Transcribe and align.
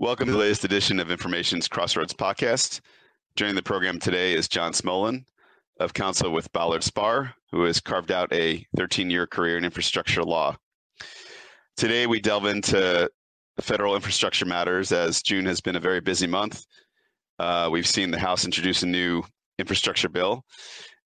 Welcome 0.00 0.28
to 0.28 0.32
the 0.32 0.38
latest 0.38 0.64
edition 0.64 0.98
of 0.98 1.10
Inframation's 1.10 1.68
Crossroads 1.68 2.14
podcast. 2.14 2.80
Joining 3.36 3.54
the 3.54 3.62
program 3.62 3.98
today 3.98 4.32
is 4.32 4.48
John 4.48 4.72
Smolin 4.72 5.26
of 5.78 5.92
counsel 5.92 6.30
with 6.32 6.50
Ballard 6.54 6.80
Spahr, 6.80 7.34
who 7.52 7.64
has 7.64 7.82
carved 7.82 8.10
out 8.10 8.32
a 8.32 8.64
13 8.78 9.10
year 9.10 9.26
career 9.26 9.58
in 9.58 9.64
infrastructure 9.66 10.24
law. 10.24 10.56
Today, 11.76 12.06
we 12.06 12.18
delve 12.18 12.46
into 12.46 13.10
federal 13.60 13.94
infrastructure 13.94 14.46
matters 14.46 14.90
as 14.90 15.20
June 15.20 15.44
has 15.44 15.60
been 15.60 15.76
a 15.76 15.80
very 15.80 16.00
busy 16.00 16.26
month. 16.26 16.64
Uh, 17.38 17.68
we've 17.70 17.86
seen 17.86 18.10
the 18.10 18.18
House 18.18 18.46
introduce 18.46 18.82
a 18.82 18.86
new 18.86 19.22
infrastructure 19.58 20.08
bill, 20.08 20.46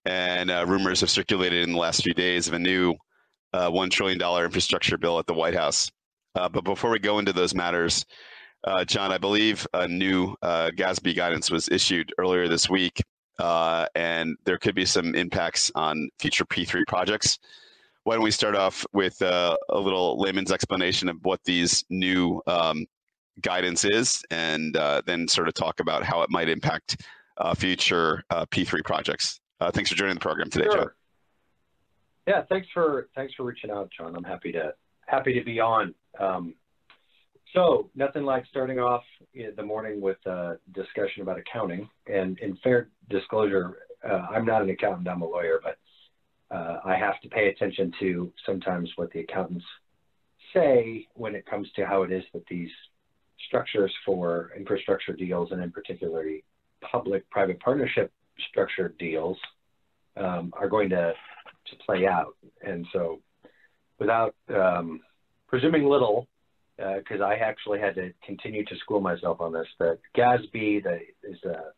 and 0.04 0.52
uh, 0.52 0.64
rumors 0.68 1.00
have 1.00 1.10
circulated 1.10 1.64
in 1.64 1.72
the 1.72 1.78
last 1.78 2.04
few 2.04 2.14
days 2.14 2.46
of 2.46 2.54
a 2.54 2.60
new 2.60 2.94
uh, 3.54 3.68
$1 3.68 3.90
trillion 3.90 4.22
infrastructure 4.44 4.98
bill 4.98 5.18
at 5.18 5.26
the 5.26 5.34
White 5.34 5.56
House. 5.56 5.90
Uh, 6.36 6.48
but 6.48 6.62
before 6.62 6.90
we 6.90 7.00
go 7.00 7.18
into 7.18 7.32
those 7.32 7.56
matters, 7.56 8.06
uh, 8.64 8.84
John, 8.84 9.12
I 9.12 9.18
believe 9.18 9.66
a 9.74 9.86
new 9.86 10.34
uh, 10.42 10.70
GASB 10.74 11.14
guidance 11.14 11.50
was 11.50 11.68
issued 11.68 12.12
earlier 12.18 12.48
this 12.48 12.68
week, 12.70 13.02
uh, 13.38 13.86
and 13.94 14.36
there 14.44 14.58
could 14.58 14.74
be 14.74 14.86
some 14.86 15.14
impacts 15.14 15.70
on 15.74 16.08
future 16.18 16.44
P3 16.44 16.86
projects. 16.86 17.38
Why 18.04 18.14
don't 18.14 18.24
we 18.24 18.30
start 18.30 18.56
off 18.56 18.84
with 18.92 19.20
uh, 19.22 19.56
a 19.68 19.78
little 19.78 20.18
layman's 20.18 20.52
explanation 20.52 21.08
of 21.08 21.16
what 21.22 21.40
these 21.44 21.84
new 21.90 22.42
um, 22.46 22.86
guidance 23.42 23.84
is, 23.84 24.22
and 24.30 24.76
uh, 24.76 25.02
then 25.06 25.28
sort 25.28 25.48
of 25.48 25.54
talk 25.54 25.80
about 25.80 26.02
how 26.02 26.22
it 26.22 26.30
might 26.30 26.48
impact 26.48 27.02
uh, 27.38 27.54
future 27.54 28.22
P3 28.30 28.82
projects. 28.84 29.40
thanks 29.72 29.90
for 29.90 29.96
joining 29.96 30.14
the 30.14 30.20
program 30.20 30.48
today, 30.48 30.66
sure. 30.66 30.76
John. 30.76 30.90
Yeah, 32.26 32.42
thanks 32.48 32.68
for 32.72 33.08
thanks 33.14 33.34
for 33.34 33.44
reaching 33.44 33.70
out, 33.70 33.90
John. 33.94 34.16
I'm 34.16 34.24
happy 34.24 34.50
to 34.52 34.72
happy 35.06 35.34
to 35.34 35.44
be 35.44 35.60
on. 35.60 35.94
Um, 36.18 36.54
so 37.54 37.88
nothing 37.94 38.24
like 38.24 38.44
starting 38.50 38.78
off 38.78 39.02
the 39.34 39.62
morning 39.62 40.00
with 40.00 40.18
a 40.26 40.58
discussion 40.72 41.22
about 41.22 41.38
accounting. 41.38 41.88
And 42.06 42.38
in 42.40 42.56
fair 42.62 42.88
disclosure, 43.08 43.78
uh, 44.08 44.26
I'm 44.30 44.44
not 44.44 44.62
an 44.62 44.70
accountant, 44.70 45.08
I'm 45.08 45.22
a 45.22 45.26
lawyer, 45.26 45.60
but 45.62 45.78
uh, 46.54 46.80
I 46.84 46.96
have 46.96 47.20
to 47.22 47.28
pay 47.28 47.48
attention 47.48 47.92
to 48.00 48.32
sometimes 48.44 48.90
what 48.96 49.10
the 49.12 49.20
accountants 49.20 49.64
say 50.52 51.06
when 51.14 51.34
it 51.34 51.46
comes 51.46 51.68
to 51.76 51.86
how 51.86 52.02
it 52.02 52.12
is 52.12 52.22
that 52.32 52.46
these 52.48 52.70
structures 53.46 53.92
for 54.04 54.52
infrastructure 54.56 55.12
deals, 55.12 55.50
and 55.52 55.62
in 55.62 55.70
particular 55.70 56.24
public-private 56.82 57.60
partnership 57.60 58.12
structured 58.50 58.96
deals, 58.98 59.38
um, 60.16 60.52
are 60.56 60.68
going 60.68 60.88
to, 60.90 61.12
to 61.66 61.76
play 61.84 62.06
out. 62.06 62.36
And 62.62 62.86
so 62.92 63.20
without 63.98 64.34
um, 64.54 65.00
presuming 65.48 65.84
little, 65.84 66.28
because 66.76 67.20
uh, 67.20 67.24
I 67.24 67.34
actually 67.34 67.78
had 67.78 67.94
to 67.96 68.12
continue 68.24 68.64
to 68.64 68.76
school 68.78 69.00
myself 69.00 69.40
on 69.40 69.52
this. 69.52 69.66
That 69.78 69.98
GASB 70.16 70.82
the, 70.82 70.98
is 71.22 71.42
a 71.44 71.72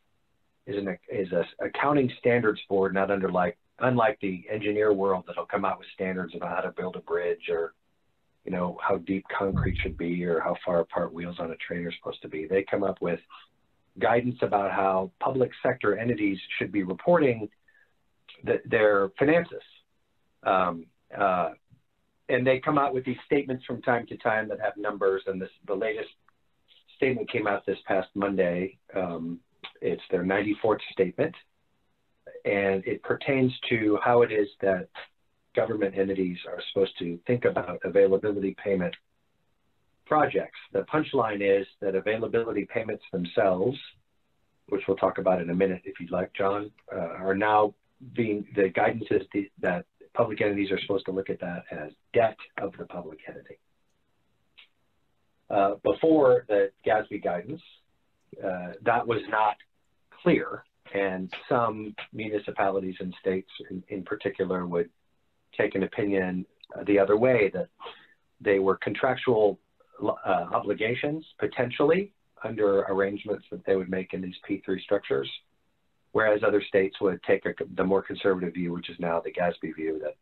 is 0.66 0.77
an 0.77 0.98
is 1.11 1.33
a 1.33 1.44
accounting 1.64 2.11
standards 2.19 2.61
board, 2.69 2.94
not 2.94 3.11
under 3.11 3.30
like 3.30 3.56
unlike 3.80 4.19
the 4.20 4.44
engineer 4.50 4.92
world 4.92 5.24
that'll 5.27 5.47
come 5.47 5.64
out 5.64 5.78
with 5.78 5.89
standards 5.94 6.34
about 6.34 6.56
how 6.56 6.62
to 6.62 6.72
build 6.72 6.97
a 6.97 7.00
bridge 7.00 7.48
or 7.50 7.74
you 8.44 8.52
know 8.52 8.78
how 8.80 8.97
deep 8.98 9.24
concrete 9.36 9.77
should 9.83 9.98
be 9.98 10.24
or 10.24 10.41
how 10.41 10.56
far 10.64 10.80
apart 10.80 11.12
wheels 11.12 11.36
on 11.39 11.50
a 11.50 11.56
train 11.56 11.84
are 11.84 11.92
supposed 11.98 12.22
to 12.22 12.28
be. 12.28 12.47
They 12.47 12.64
come 12.69 12.83
up 12.83 13.00
with 13.00 13.20
guidance 13.98 14.36
about 14.42 14.72
how 14.72 15.11
public 15.20 15.50
sector 15.62 15.97
entities 15.98 16.39
should 16.58 16.70
be 16.70 16.83
reporting 16.83 17.48
the, 18.44 18.61
their 18.67 19.11
finances. 19.19 19.62
Um, 20.42 20.86
uh, 21.17 21.50
and 22.28 22.46
they 22.46 22.58
come 22.58 22.78
out 22.78 22.94
with 22.94 23.05
these 23.05 23.16
statements 23.24 23.64
from 23.64 23.82
time 23.82 24.06
to 24.06 24.16
time 24.16 24.48
that 24.48 24.60
have 24.60 24.77
numbers. 24.77 25.22
And 25.27 25.41
this, 25.41 25.50
the 25.66 25.74
latest 25.74 26.10
statement 26.96 27.30
came 27.30 27.46
out 27.46 27.64
this 27.66 27.78
past 27.86 28.08
Monday. 28.14 28.78
Um, 28.94 29.41
it's 29.80 30.02
their 30.10 30.24
94th 30.24 30.80
statement, 30.92 31.34
and 32.44 32.84
it 32.86 33.02
pertains 33.02 33.52
to 33.68 33.98
how 34.02 34.22
it 34.22 34.33
is 34.33 34.48
that 34.60 34.88
government 35.55 35.96
entities 35.96 36.39
are 36.48 36.61
supposed 36.73 36.98
to 36.98 37.18
think 37.27 37.45
about 37.45 37.80
availability 37.84 38.56
payment 38.62 38.95
projects. 40.06 40.58
The 40.72 40.83
punchline 40.83 41.40
is 41.40 41.67
that 41.80 41.95
availability 41.95 42.67
payments 42.72 43.05
themselves, 43.12 43.77
which 44.68 44.83
we'll 44.86 44.96
talk 44.96 45.18
about 45.18 45.40
in 45.40 45.51
a 45.51 45.55
minute 45.55 45.83
if 45.84 46.01
you'd 46.01 46.11
like, 46.11 46.33
John, 46.34 46.70
uh, 46.95 46.98
are 46.98 47.34
now 47.34 47.74
being 48.14 48.46
the 48.55 48.68
guidance 48.68 49.06
is 49.11 49.22
the, 49.33 49.51
that 49.61 49.86
public 50.16 50.40
entities 50.40 50.70
are 50.70 50.80
supposed 50.80 51.04
to 51.06 51.12
look 51.12 51.30
at 51.30 51.40
that 51.40 51.64
as 51.70 51.90
debt 52.14 52.36
of 52.58 52.72
the 52.78 52.86
public 52.86 53.18
entity. 53.28 53.58
Uh, 55.50 55.74
before 55.84 56.44
the 56.48 56.70
GASB 56.86 57.22
guidance, 57.22 57.60
uh, 58.44 58.72
that 58.84 59.06
was 59.06 59.20
not 59.28 59.56
clear, 60.22 60.64
and 60.94 61.32
some 61.48 61.94
municipalities 62.12 62.96
and 63.00 63.14
states 63.20 63.50
in, 63.70 63.82
in 63.88 64.02
particular 64.02 64.66
would 64.66 64.88
take 65.56 65.74
an 65.74 65.84
opinion 65.84 66.44
the 66.86 66.98
other 66.98 67.16
way 67.16 67.50
that 67.52 67.68
they 68.40 68.58
were 68.58 68.77
contractual 68.77 69.58
uh, 70.02 70.46
obligations 70.52 71.24
potentially 71.38 72.12
under 72.44 72.80
arrangements 72.83 73.44
that 73.50 73.64
they 73.64 73.77
would 73.77 73.88
make 73.88 74.12
in 74.12 74.20
these 74.20 74.34
P3 74.48 74.80
structures 74.83 75.30
whereas 76.16 76.40
other 76.42 76.62
states 76.66 76.96
would 77.02 77.22
take 77.24 77.44
a, 77.44 77.52
the 77.74 77.84
more 77.84 78.00
conservative 78.00 78.54
view, 78.54 78.72
which 78.72 78.88
is 78.88 78.96
now 78.98 79.20
the 79.20 79.30
GASB 79.30 79.77
view, 79.77 80.00
that 80.02 80.14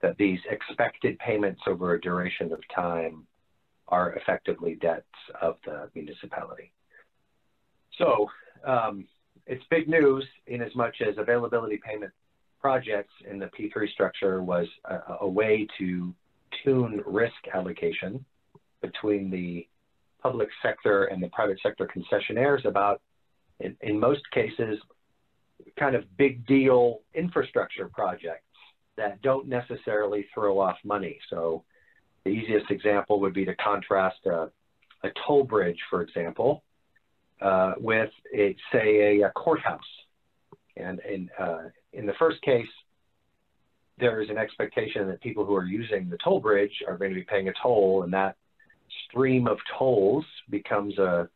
that 0.00 0.16
these 0.16 0.38
expected 0.50 1.18
payments 1.18 1.60
over 1.66 1.92
a 1.92 2.00
duration 2.00 2.50
of 2.54 2.60
time 2.74 3.26
are 3.88 4.14
effectively 4.14 4.76
debts 4.80 5.04
of 5.42 5.56
the 5.66 5.90
municipality. 5.94 6.72
So 7.98 8.30
um, 8.66 9.06
it's 9.46 9.62
big 9.68 9.90
news 9.90 10.24
in 10.46 10.62
as 10.62 10.74
much 10.74 10.96
as 11.06 11.18
availability 11.18 11.78
payment 11.86 12.12
projects 12.58 13.12
in 13.30 13.38
the 13.38 13.50
P3 13.58 13.90
structure 13.90 14.42
was 14.42 14.66
a, 14.86 14.96
a 15.20 15.28
way 15.28 15.66
to 15.78 16.14
tune 16.64 17.02
risk 17.04 17.42
allocation 17.52 18.24
between 18.80 19.30
the 19.30 19.68
public 20.22 20.48
sector 20.62 21.04
and 21.04 21.22
the 21.22 21.28
private 21.28 21.60
sector 21.62 21.86
concessionaires 21.94 22.64
about, 22.64 23.02
in, 23.60 23.76
in 23.82 24.00
most 24.00 24.22
cases, 24.32 24.78
kind 25.78 25.94
of 25.94 26.04
big 26.16 26.46
deal 26.46 27.00
infrastructure 27.14 27.88
projects 27.88 28.42
that 28.96 29.20
don't 29.22 29.48
necessarily 29.48 30.26
throw 30.32 30.58
off 30.58 30.76
money. 30.84 31.18
So 31.30 31.64
the 32.24 32.30
easiest 32.30 32.70
example 32.70 33.20
would 33.20 33.34
be 33.34 33.44
to 33.44 33.54
contrast 33.56 34.24
a, 34.26 34.50
a 35.02 35.10
toll 35.26 35.44
bridge, 35.44 35.78
for 35.90 36.02
example, 36.02 36.62
uh, 37.40 37.74
with, 37.78 38.10
say, 38.32 39.20
a, 39.20 39.26
a, 39.26 39.30
courthouse. 39.30 39.80
And 40.76 41.00
in, 41.00 41.30
uh, 41.38 41.68
in 41.92 42.06
the 42.06 42.14
first 42.18 42.40
case, 42.42 42.68
there 43.98 44.22
is 44.22 44.30
an 44.30 44.38
expectation 44.38 45.06
that 45.08 45.20
people 45.20 45.44
who 45.44 45.54
are 45.54 45.66
using 45.66 46.08
the 46.08 46.18
toll 46.22 46.40
bridge 46.40 46.82
are 46.86 46.96
going 46.96 47.10
to 47.10 47.14
be 47.14 47.24
paying 47.24 47.48
a 47.48 47.52
toll, 47.62 48.02
and 48.02 48.12
that 48.12 48.36
stream 49.08 49.46
of 49.46 49.58
tolls 49.78 50.24
becomes 50.50 50.98
a 50.98 51.28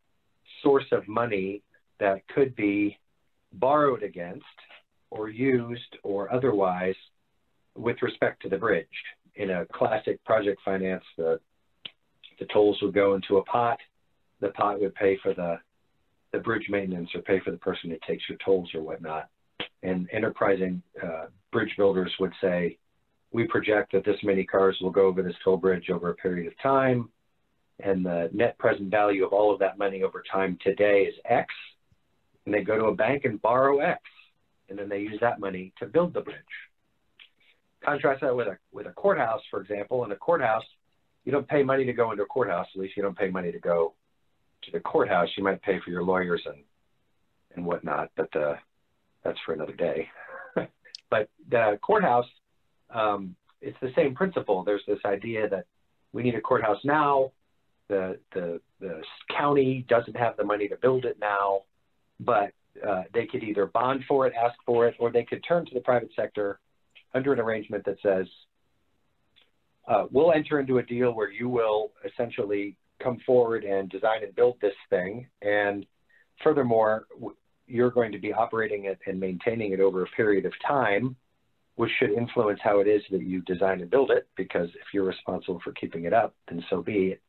source 0.63 0.87
of 0.93 1.07
money 1.07 1.63
that 2.01 2.27
could 2.29 2.55
be 2.57 2.99
borrowed 3.53 4.03
against 4.03 4.45
or 5.11 5.29
used 5.29 5.97
or 6.03 6.33
otherwise 6.33 6.95
with 7.75 8.03
respect 8.03 8.43
to 8.43 8.49
the 8.49 8.59
bridge. 8.59 8.87
In 9.37 9.51
a 9.51 9.67
classic 9.67 10.23
project 10.25 10.61
finance, 10.65 11.05
the, 11.17 11.41
the 12.39 12.47
tolls 12.47 12.79
would 12.83 12.95
go 12.95 13.15
into 13.15 13.39
a 13.39 13.45
pot. 13.45 13.79
The 14.41 14.49
pot 14.49 14.81
would 14.81 14.95
pay 14.95 15.19
for 15.23 15.33
the, 15.35 15.59
the 16.33 16.39
bridge 16.41 16.67
maintenance 16.69 17.11
or 17.15 17.23
pay 17.23 17.41
for 17.41 17.51
the 17.51 17.57
person 17.59 17.91
who 17.91 17.97
takes 18.07 18.25
your 18.29 18.39
tolls 18.45 18.71
or 18.75 18.83
whatnot. 18.83 19.29
And 19.83 20.09
enterprising 20.13 20.83
uh, 21.03 21.27
bridge 21.53 21.73
builders 21.77 22.13
would 22.19 22.33
say, 22.41 22.79
we 23.31 23.47
project 23.47 23.93
that 23.93 24.05
this 24.05 24.17
many 24.23 24.45
cars 24.45 24.77
will 24.81 24.91
go 24.91 25.07
over 25.07 25.23
this 25.23 25.35
toll 25.45 25.59
bridge 25.59 25.91
over 25.91 26.11
a 26.11 26.15
period 26.15 26.47
of 26.47 26.59
time, 26.63 27.11
and 27.81 28.05
the 28.05 28.31
net 28.33 28.59
present 28.59 28.91
value 28.91 29.25
of 29.25 29.33
all 29.33 29.53
of 29.53 29.59
that 29.61 29.79
money 29.79 30.03
over 30.03 30.23
time 30.33 30.59
today 30.63 31.03
is 31.03 31.15
X, 31.27 31.47
and 32.49 32.55
they 32.55 32.65
go 32.65 32.79
to 32.79 32.87
a 32.87 32.95
bank 32.95 33.27
and 33.27 33.43
borrow 33.43 33.81
X, 33.81 34.01
and 34.71 34.79
then 34.79 34.89
they 34.89 35.01
use 35.01 35.19
that 35.21 35.39
money 35.39 35.71
to 35.79 35.85
build 35.85 36.15
the 36.15 36.23
bridge. 36.23 36.37
Contrast 37.85 38.23
that 38.23 38.35
with 38.35 38.49
a 38.49 38.57
with 38.73 38.87
a 38.87 38.93
courthouse, 38.93 39.43
for 39.51 39.61
example. 39.61 40.03
In 40.07 40.13
a 40.13 40.17
courthouse, 40.17 40.65
you 41.27 41.31
don't 41.31 41.47
pay 41.47 41.63
money 41.63 41.85
to 41.85 41.93
go 41.93 42.11
into 42.11 42.23
a 42.23 42.27
courthouse. 42.27 42.67
At 42.75 42.81
least 42.81 42.97
you 42.97 43.03
don't 43.03 43.17
pay 43.19 43.29
money 43.29 43.53
to 43.53 43.59
go 43.59 43.93
to 44.63 44.71
the 44.71 44.81
courthouse. 44.81 45.29
You 45.37 45.45
might 45.45 45.61
pay 45.61 45.79
for 45.85 45.91
your 45.91 46.03
lawyers 46.03 46.41
and 46.47 46.65
and 47.55 47.67
whatnot, 47.67 48.09
but 48.17 48.35
uh, 48.35 48.55
that's 49.23 49.39
for 49.45 49.53
another 49.53 49.75
day. 49.75 50.09
but 51.11 51.29
the 51.51 51.79
courthouse, 51.83 52.27
um, 52.95 53.37
it's 53.61 53.79
the 53.83 53.93
same 53.95 54.15
principle. 54.15 54.65
There's 54.65 54.87
this 54.89 55.01
idea 55.05 55.51
that 55.51 55.67
we 56.15 56.23
need 56.23 56.35
a 56.35 56.41
courthouse 56.41 56.83
now. 56.83 57.31
The 57.89 58.19
the 58.33 58.59
the 58.81 59.03
county 59.37 59.85
doesn't 59.87 60.17
have 60.17 60.39
the 60.39 60.45
money 60.45 60.67
to 60.69 60.77
build 60.77 61.05
it 61.05 61.19
now 61.21 61.65
but 62.21 62.53
uh, 62.87 63.03
they 63.13 63.27
could 63.27 63.43
either 63.43 63.67
bond 63.67 64.05
for 64.07 64.27
it, 64.27 64.33
ask 64.41 64.55
for 64.65 64.87
it, 64.87 64.95
or 64.99 65.11
they 65.11 65.25
could 65.25 65.43
turn 65.47 65.65
to 65.67 65.75
the 65.75 65.81
private 65.81 66.11
sector 66.15 66.61
under 67.15 67.33
an 67.33 67.41
arrangement 67.41 67.85
that 67.85 67.97
says, 68.03 68.27
uh, 69.89 70.05
we'll 70.11 70.33
enter 70.33 70.61
into 70.61 70.79
a 70.79 70.83
deal 70.83 71.13
where 71.13 71.31
you 71.31 71.49
will 71.49 71.93
essentially 72.05 72.77
come 73.03 73.19
forward 73.25 73.65
and 73.65 73.89
design 73.89 74.23
and 74.23 74.35
build 74.35 74.57
this 74.61 74.75
thing. 74.91 75.27
And 75.43 75.87
furthermore, 76.43 77.07
you're 77.67 77.91
going 77.91 78.13
to 78.13 78.19
be 78.19 78.33
operating 78.33 78.85
it 78.85 78.99
and 79.07 79.19
maintaining 79.19 79.73
it 79.73 79.81
over 79.81 80.03
a 80.03 80.07
period 80.17 80.45
of 80.45 80.53
time, 80.67 81.17
which 81.77 81.91
should 81.99 82.11
influence 82.11 82.61
how 82.63 82.81
it 82.81 82.89
is 82.89 83.03
that 83.11 83.23
you 83.23 83.41
design 83.43 83.81
and 83.81 83.91
build 83.91 84.11
it, 84.11 84.27
because 84.37 84.69
if 84.71 84.93
you're 84.93 85.05
responsible 85.05 85.61
for 85.63 85.73
keeping 85.73 86.05
it 86.05 86.13
up, 86.13 86.35
then 86.49 86.63
so 86.69 86.83
be 86.83 87.09
it. 87.09 87.23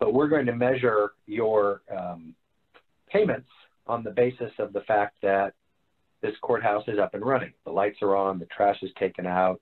But 0.00 0.12
we're 0.12 0.28
going 0.28 0.46
to 0.46 0.56
measure 0.56 1.12
your 1.26 1.82
um, 1.94 2.34
payments 3.08 3.48
on 3.86 4.02
the 4.02 4.10
basis 4.10 4.52
of 4.58 4.72
the 4.72 4.80
fact 4.82 5.16
that 5.22 5.54
this 6.22 6.34
courthouse 6.40 6.84
is 6.88 6.98
up 6.98 7.14
and 7.14 7.24
running. 7.24 7.52
The 7.64 7.70
lights 7.70 7.98
are 8.02 8.16
on, 8.16 8.38
the 8.38 8.46
trash 8.46 8.78
is 8.82 8.90
taken 8.98 9.26
out, 9.26 9.60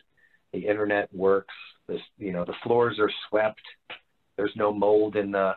the 0.53 0.67
internet 0.67 1.13
works, 1.13 1.55
this, 1.89 2.01
you 2.19 2.33
know, 2.33 2.45
the 2.45 2.55
floors 2.63 2.99
are 3.01 3.11
swept, 3.29 3.63
there's 4.37 4.53
no 4.57 4.73
mold 4.73 5.17
in 5.17 5.33
the 5.33 5.55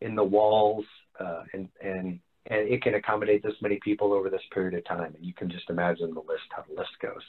in 0.00 0.16
the 0.16 0.24
walls, 0.24 0.84
uh, 1.20 1.42
and 1.52 1.68
and 1.82 2.18
and 2.46 2.68
it 2.68 2.82
can 2.82 2.94
accommodate 2.94 3.42
this 3.42 3.54
many 3.60 3.78
people 3.84 4.12
over 4.12 4.28
this 4.28 4.42
period 4.52 4.74
of 4.74 4.84
time. 4.84 5.14
And 5.14 5.24
you 5.24 5.34
can 5.34 5.50
just 5.50 5.70
imagine 5.70 6.12
the 6.12 6.20
list 6.20 6.42
how 6.50 6.64
the 6.68 6.74
list 6.74 6.90
goes. 7.00 7.22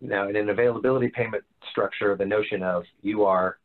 Now, 0.00 0.28
in 0.28 0.36
an 0.36 0.50
availability 0.50 1.08
payment 1.08 1.42
structure, 1.70 2.14
the 2.16 2.26
notion 2.26 2.62
of 2.62 2.84
you 3.02 3.24
are 3.24 3.58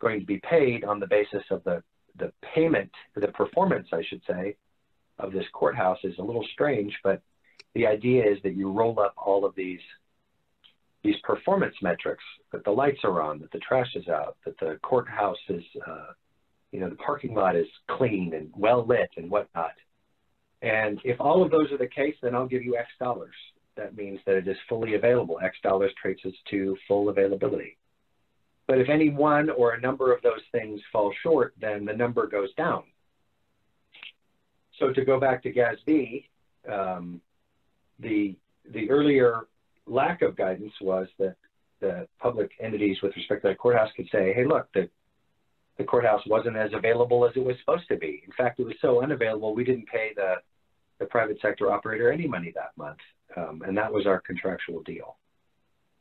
going 0.00 0.20
to 0.20 0.26
be 0.26 0.38
paid 0.38 0.84
on 0.84 1.00
the 1.00 1.06
basis 1.06 1.42
of 1.50 1.62
the 1.64 1.82
the 2.18 2.32
payment, 2.54 2.90
the 3.14 3.28
performance, 3.28 3.88
I 3.92 4.02
should 4.08 4.22
say, 4.26 4.56
of 5.18 5.32
this 5.32 5.46
courthouse 5.52 5.98
is 6.04 6.18
a 6.18 6.22
little 6.22 6.46
strange, 6.52 6.94
but 7.02 7.22
the 7.74 7.86
idea 7.86 8.24
is 8.24 8.38
that 8.42 8.54
you 8.54 8.70
roll 8.70 8.98
up 9.00 9.14
all 9.16 9.44
of 9.44 9.54
these 9.54 9.80
these 11.02 11.16
performance 11.22 11.74
metrics 11.82 12.24
that 12.50 12.64
the 12.64 12.70
lights 12.70 12.98
are 13.04 13.22
on, 13.22 13.38
that 13.38 13.52
the 13.52 13.60
trash 13.60 13.94
is 13.94 14.08
out, 14.08 14.36
that 14.44 14.58
the 14.58 14.76
courthouse 14.82 15.36
is, 15.48 15.62
uh, 15.86 16.06
you 16.72 16.80
know, 16.80 16.88
the 16.88 16.96
parking 16.96 17.32
lot 17.32 17.54
is 17.54 17.68
clean 17.88 18.34
and 18.34 18.50
well 18.56 18.84
lit 18.84 19.10
and 19.16 19.30
whatnot. 19.30 19.74
And 20.62 21.00
if 21.04 21.20
all 21.20 21.44
of 21.44 21.50
those 21.52 21.70
are 21.70 21.78
the 21.78 21.86
case, 21.86 22.16
then 22.22 22.34
I'll 22.34 22.48
give 22.48 22.64
you 22.64 22.76
X 22.76 22.88
dollars. 22.98 23.34
That 23.76 23.96
means 23.96 24.18
that 24.26 24.36
it 24.36 24.48
is 24.48 24.56
fully 24.68 24.94
available. 24.94 25.38
X 25.42 25.56
dollars 25.62 25.92
traces 26.00 26.34
to 26.50 26.76
full 26.88 27.08
availability. 27.08 27.76
But 28.66 28.78
if 28.78 28.88
any 28.88 29.10
one 29.10 29.48
or 29.50 29.74
a 29.74 29.80
number 29.80 30.12
of 30.12 30.22
those 30.22 30.40
things 30.50 30.80
fall 30.92 31.12
short, 31.22 31.54
then 31.60 31.84
the 31.84 31.92
number 31.92 32.26
goes 32.26 32.52
down. 32.54 32.82
So 34.78 34.92
to 34.92 35.04
go 35.04 35.18
back 35.18 35.42
to 35.42 35.52
GASB, 35.52 36.24
um, 36.70 37.20
the 37.98 38.36
the 38.72 38.90
earlier 38.90 39.46
lack 39.86 40.22
of 40.22 40.36
guidance 40.36 40.72
was 40.80 41.06
that 41.18 41.36
the 41.80 42.06
public 42.18 42.50
entities 42.60 42.98
with 43.02 43.14
respect 43.16 43.42
to 43.42 43.48
the 43.48 43.54
courthouse 43.54 43.90
could 43.96 44.08
say, 44.10 44.32
hey, 44.32 44.44
look, 44.46 44.68
the, 44.74 44.88
the 45.78 45.84
courthouse 45.84 46.22
wasn't 46.26 46.56
as 46.56 46.70
available 46.74 47.26
as 47.26 47.32
it 47.36 47.44
was 47.44 47.56
supposed 47.60 47.86
to 47.88 47.96
be. 47.96 48.22
In 48.26 48.32
fact, 48.32 48.60
it 48.60 48.64
was 48.64 48.74
so 48.80 49.02
unavailable, 49.02 49.54
we 49.54 49.64
didn't 49.64 49.86
pay 49.86 50.12
the, 50.16 50.34
the 50.98 51.06
private 51.06 51.38
sector 51.40 51.70
operator 51.70 52.10
any 52.10 52.26
money 52.26 52.52
that 52.54 52.72
month. 52.76 52.98
Um, 53.36 53.62
and 53.66 53.76
that 53.76 53.92
was 53.92 54.06
our 54.06 54.20
contractual 54.20 54.82
deal. 54.82 55.16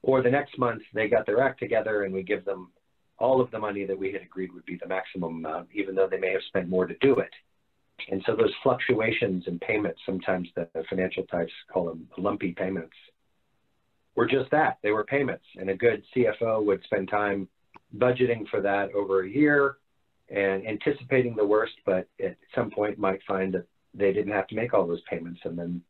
Or 0.02 0.22
the 0.22 0.32
next 0.32 0.58
month, 0.58 0.84
they 0.94 1.08
got 1.08 1.26
their 1.26 1.42
act 1.42 1.60
together 1.60 2.04
and 2.04 2.14
we 2.14 2.24
give 2.24 2.46
them 2.46 2.72
all 3.18 3.42
of 3.42 3.52
the 3.52 3.60
money 3.60 3.86
that 3.86 3.98
we 3.98 4.12
had 4.12 4.22
agreed 4.22 4.54
would 4.54 4.66
be 4.66 4.78
the 4.82 4.88
maximum 4.88 5.38
amount, 5.38 5.70
even 5.74 5.96
though 5.96 6.08
they 6.10 6.20
may 6.20 6.32
have 6.32 6.42
spent 6.48 6.70
more 6.70 6.86
to 6.86 6.96
do 7.02 7.16
it. 7.16 7.32
And 8.10 8.22
so 8.26 8.36
those 8.36 8.54
fluctuations 8.62 9.46
in 9.48 9.60
payments, 9.60 10.00
sometimes 10.06 10.50
the 10.56 10.68
financial 10.90 11.24
types 11.24 11.52
call 11.72 11.86
them 11.86 12.08
lumpy 12.18 12.52
payments, 12.52 12.96
were 14.16 14.28
just 14.28 14.52
that. 14.52 14.78
They 14.84 14.92
were 14.92 15.04
payments. 15.04 15.46
And 15.56 15.70
a 15.70 15.76
good 15.76 16.04
CFO 16.16 16.64
would 16.66 16.84
spend 16.84 17.10
time 17.10 17.48
budgeting 17.98 18.48
for 18.50 18.62
that 18.62 18.94
over 18.94 19.24
a 19.24 19.30
year 19.30 19.78
and 20.30 20.66
anticipating 20.66 21.36
the 21.36 21.46
worst, 21.46 21.74
but 21.86 22.08
at 22.24 22.38
some 22.54 22.72
point 22.72 22.98
might 22.98 23.22
find 23.28 23.54
that 23.54 23.68
they 23.94 24.12
didn't 24.12 24.34
have 24.34 24.48
to 24.48 24.56
make 24.56 24.74
all 24.74 24.88
those 24.88 25.02
payments. 25.10 25.40
And 25.44 25.58
then 25.58 25.82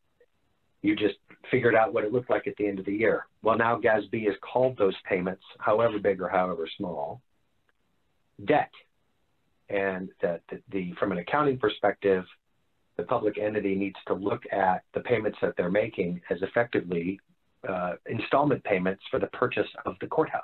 you 0.82 0.94
just 0.94 1.16
figured 1.50 1.74
out 1.74 1.92
what 1.92 2.04
it 2.04 2.12
looked 2.12 2.30
like 2.30 2.46
at 2.46 2.56
the 2.56 2.66
end 2.66 2.78
of 2.78 2.84
the 2.84 2.92
year. 2.92 3.26
Well, 3.42 3.56
now 3.56 3.80
GASB 3.80 4.26
has 4.26 4.34
called 4.40 4.76
those 4.76 4.94
payments, 5.08 5.42
however 5.58 5.98
big 5.98 6.20
or 6.20 6.28
however 6.28 6.68
small, 6.76 7.22
debt. 8.44 8.70
And 9.68 10.08
that 10.22 10.42
the, 10.50 10.60
the 10.70 10.92
from 10.98 11.12
an 11.12 11.18
accounting 11.18 11.58
perspective, 11.58 12.24
the 12.96 13.02
public 13.02 13.38
entity 13.38 13.74
needs 13.74 13.96
to 14.06 14.14
look 14.14 14.42
at 14.52 14.82
the 14.94 15.00
payments 15.00 15.38
that 15.42 15.54
they're 15.56 15.70
making 15.70 16.20
as 16.30 16.40
effectively 16.42 17.20
uh, 17.68 17.94
installment 18.06 18.62
payments 18.64 19.02
for 19.10 19.18
the 19.18 19.26
purchase 19.28 19.68
of 19.84 19.96
the 20.00 20.06
courthouse. 20.06 20.42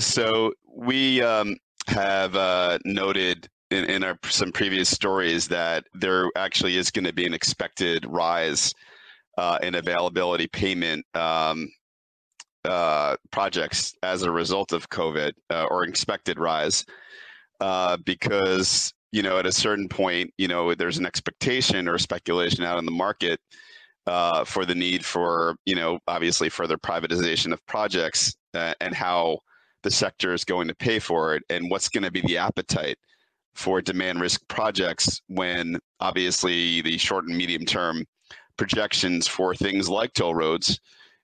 So 0.00 0.52
we 0.66 1.22
um, 1.22 1.56
have 1.88 2.36
uh, 2.36 2.78
noted 2.84 3.48
in, 3.70 3.84
in 3.84 4.04
our 4.04 4.18
some 4.24 4.52
previous 4.52 4.88
stories 4.88 5.48
that 5.48 5.84
there 5.94 6.30
actually 6.36 6.76
is 6.76 6.90
going 6.90 7.04
to 7.04 7.12
be 7.12 7.26
an 7.26 7.34
expected 7.34 8.04
rise 8.06 8.74
uh, 9.38 9.58
in 9.62 9.74
availability 9.74 10.46
payment 10.46 11.06
um, 11.14 11.68
uh, 12.64 13.16
projects 13.30 13.94
as 14.02 14.22
a 14.22 14.30
result 14.30 14.72
of 14.72 14.88
COVID 14.90 15.32
uh, 15.50 15.64
or 15.70 15.84
expected 15.84 16.38
rise 16.38 16.84
uh, 17.62 17.96
because 18.04 18.92
you 19.12 19.22
know 19.22 19.38
at 19.38 19.46
a 19.46 19.52
certain 19.52 19.88
point 19.88 20.30
you 20.36 20.48
know 20.48 20.74
there's 20.74 20.98
an 20.98 21.06
expectation 21.06 21.88
or 21.88 21.96
speculation 21.98 22.64
out 22.64 22.78
in 22.78 22.84
the 22.84 22.90
market 22.90 23.40
uh, 24.06 24.44
for 24.44 24.64
the 24.64 24.74
need 24.74 25.04
for, 25.04 25.56
you 25.64 25.74
know, 25.74 25.98
obviously 26.08 26.48
further 26.48 26.76
privatization 26.76 27.52
of 27.52 27.64
projects 27.66 28.34
uh, 28.54 28.74
and 28.80 28.94
how 28.94 29.38
the 29.82 29.90
sector 29.90 30.32
is 30.32 30.44
going 30.44 30.68
to 30.68 30.74
pay 30.74 30.98
for 30.98 31.34
it 31.34 31.42
and 31.50 31.70
what's 31.70 31.88
going 31.88 32.04
to 32.04 32.10
be 32.10 32.20
the 32.22 32.36
appetite 32.36 32.96
for 33.54 33.82
demand 33.82 34.20
risk 34.20 34.40
projects 34.48 35.20
when 35.28 35.78
obviously 36.00 36.80
the 36.82 36.96
short 36.96 37.26
and 37.26 37.36
medium 37.36 37.64
term 37.64 38.04
projections 38.56 39.26
for 39.26 39.54
things 39.54 39.88
like 39.88 40.12
toll 40.14 40.34
roads 40.34 40.80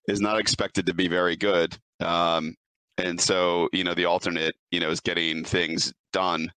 is 0.08 0.20
not 0.20 0.38
expected 0.38 0.86
to 0.86 0.94
be 0.94 1.08
very 1.08 1.36
good. 1.36 1.76
Um, 2.00 2.54
and 2.98 3.20
so, 3.20 3.68
you 3.72 3.84
know, 3.84 3.94
the 3.94 4.04
alternate, 4.04 4.56
you 4.70 4.80
know, 4.80 4.90
is 4.90 5.00
getting 5.00 5.44
things 5.44 5.92
done 6.12 6.50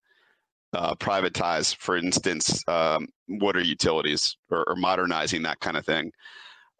uh, 0.72 0.94
privatize, 0.96 1.74
for 1.76 1.96
instance, 1.96 2.66
um, 2.68 3.08
water 3.28 3.60
utilities 3.60 4.36
or, 4.50 4.64
or, 4.66 4.74
modernizing 4.74 5.42
that 5.42 5.60
kind 5.60 5.76
of 5.76 5.84
thing. 5.84 6.10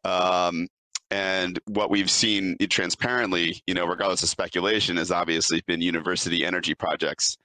Um, 0.04 0.66
and 1.10 1.60
what 1.66 1.90
we've 1.90 2.10
seen 2.10 2.56
transparently, 2.70 3.62
you 3.66 3.74
know, 3.74 3.84
regardless 3.84 4.22
of 4.22 4.30
speculation, 4.30 4.96
has 4.96 5.10
obviously 5.10 5.62
been 5.66 5.82
university 5.82 6.44
energy 6.44 6.74
projects, 6.74 7.36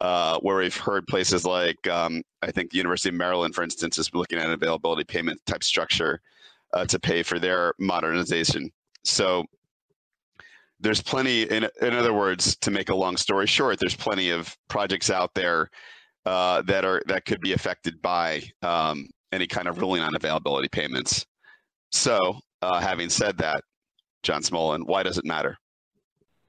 uh, 0.00 0.38
where 0.40 0.56
we've 0.56 0.76
heard 0.76 1.06
places 1.06 1.44
like, 1.44 1.86
um, 1.86 2.22
I 2.42 2.50
think 2.50 2.72
the 2.72 2.78
University 2.78 3.10
of 3.10 3.14
Maryland, 3.14 3.54
for 3.54 3.62
instance, 3.62 3.96
is 3.96 4.12
looking 4.12 4.40
at 4.40 4.46
an 4.46 4.52
availability 4.52 5.04
payment 5.04 5.40
type 5.46 5.62
structure 5.62 6.20
uh, 6.72 6.84
to 6.86 6.98
pay 6.98 7.22
for 7.22 7.38
their 7.38 7.72
modernization. 7.78 8.72
So 9.04 9.44
there's 10.80 11.02
plenty 11.02 11.42
in, 11.42 11.68
in 11.80 11.94
other 11.94 12.12
words 12.12 12.56
to 12.56 12.70
make 12.70 12.88
a 12.88 12.94
long 12.94 13.16
story 13.16 13.46
short 13.46 13.78
there's 13.80 13.96
plenty 13.96 14.30
of 14.30 14.56
projects 14.68 15.10
out 15.10 15.32
there 15.34 15.70
uh, 16.26 16.62
that 16.62 16.84
are 16.84 17.02
that 17.06 17.24
could 17.24 17.40
be 17.40 17.52
affected 17.52 18.00
by 18.00 18.42
um, 18.62 19.08
any 19.32 19.46
kind 19.46 19.68
of 19.68 19.78
ruling 19.78 20.00
on 20.00 20.14
availability 20.14 20.68
payments. 20.68 21.26
So 21.92 22.38
uh, 22.62 22.80
having 22.80 23.08
said 23.08 23.36
that 23.38 23.62
john 24.22 24.42
smolin 24.42 24.86
why 24.86 25.02
does 25.02 25.18
it 25.18 25.24
matter? 25.24 25.56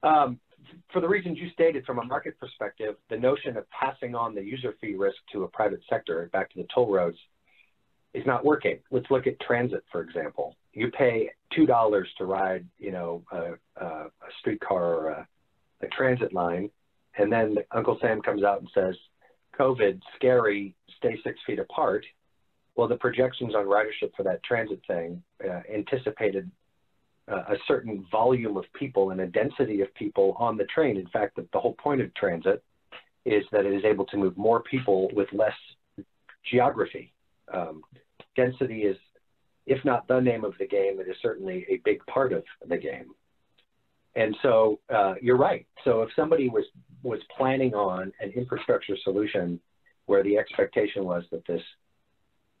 Um, 0.02 0.40
for 0.92 1.00
the 1.00 1.08
reasons 1.08 1.38
you 1.38 1.50
stated 1.50 1.84
from 1.84 1.98
a 1.98 2.04
market 2.04 2.38
perspective 2.38 2.96
the 3.10 3.18
notion 3.18 3.56
of 3.56 3.66
passing 3.70 4.14
on 4.14 4.34
the 4.34 4.42
user 4.42 4.74
fee 4.80 4.94
risk 4.94 5.18
to 5.32 5.44
a 5.44 5.48
private 5.48 5.80
sector 5.88 6.28
back 6.32 6.50
to 6.52 6.58
the 6.58 6.66
toll 6.74 6.90
roads 6.90 7.18
is 8.14 8.24
not 8.24 8.44
working. 8.44 8.78
Let's 8.90 9.10
look 9.10 9.26
at 9.26 9.38
transit 9.40 9.84
for 9.92 10.00
example 10.00 10.56
you 10.76 10.90
pay 10.90 11.30
two 11.54 11.64
dollars 11.64 12.06
to 12.18 12.26
ride, 12.26 12.66
you 12.78 12.92
know, 12.92 13.22
a, 13.32 13.54
a, 13.82 13.86
a 13.86 14.10
streetcar 14.38 14.84
or 14.84 15.08
a, 15.08 15.28
a 15.80 15.86
transit 15.88 16.34
line, 16.34 16.70
and 17.18 17.32
then 17.32 17.56
Uncle 17.72 17.98
Sam 18.00 18.20
comes 18.20 18.44
out 18.44 18.60
and 18.60 18.68
says, 18.74 18.94
"COVID, 19.58 20.00
scary, 20.16 20.74
stay 20.98 21.18
six 21.24 21.40
feet 21.46 21.58
apart." 21.58 22.04
Well, 22.76 22.88
the 22.88 22.96
projections 22.96 23.54
on 23.54 23.64
ridership 23.64 24.14
for 24.14 24.22
that 24.24 24.42
transit 24.42 24.80
thing 24.86 25.22
uh, 25.42 25.62
anticipated 25.74 26.50
uh, 27.26 27.44
a 27.48 27.56
certain 27.66 28.04
volume 28.12 28.58
of 28.58 28.64
people 28.78 29.10
and 29.12 29.20
a 29.22 29.26
density 29.26 29.80
of 29.80 29.92
people 29.94 30.36
on 30.38 30.58
the 30.58 30.64
train. 30.64 30.98
In 30.98 31.08
fact, 31.08 31.36
the, 31.36 31.46
the 31.54 31.58
whole 31.58 31.74
point 31.82 32.02
of 32.02 32.14
transit 32.14 32.62
is 33.24 33.44
that 33.50 33.64
it 33.64 33.72
is 33.72 33.84
able 33.86 34.04
to 34.06 34.18
move 34.18 34.36
more 34.36 34.60
people 34.60 35.08
with 35.14 35.28
less 35.32 35.56
geography. 36.44 37.14
Um, 37.52 37.82
density 38.36 38.82
is 38.82 38.98
if 39.66 39.84
not 39.84 40.06
the 40.08 40.20
name 40.20 40.44
of 40.44 40.54
the 40.58 40.66
game, 40.66 41.00
it 41.00 41.08
is 41.08 41.16
certainly 41.20 41.66
a 41.68 41.80
big 41.84 42.04
part 42.06 42.32
of 42.32 42.44
the 42.68 42.76
game. 42.76 43.10
And 44.14 44.34
so 44.42 44.80
uh, 44.92 45.14
you're 45.20 45.36
right. 45.36 45.66
So 45.84 46.02
if 46.02 46.10
somebody 46.16 46.48
was 46.48 46.64
was 47.02 47.20
planning 47.36 47.74
on 47.74 48.12
an 48.20 48.30
infrastructure 48.30 48.96
solution 49.04 49.60
where 50.06 50.22
the 50.22 50.38
expectation 50.38 51.04
was 51.04 51.24
that 51.30 51.46
this 51.46 51.62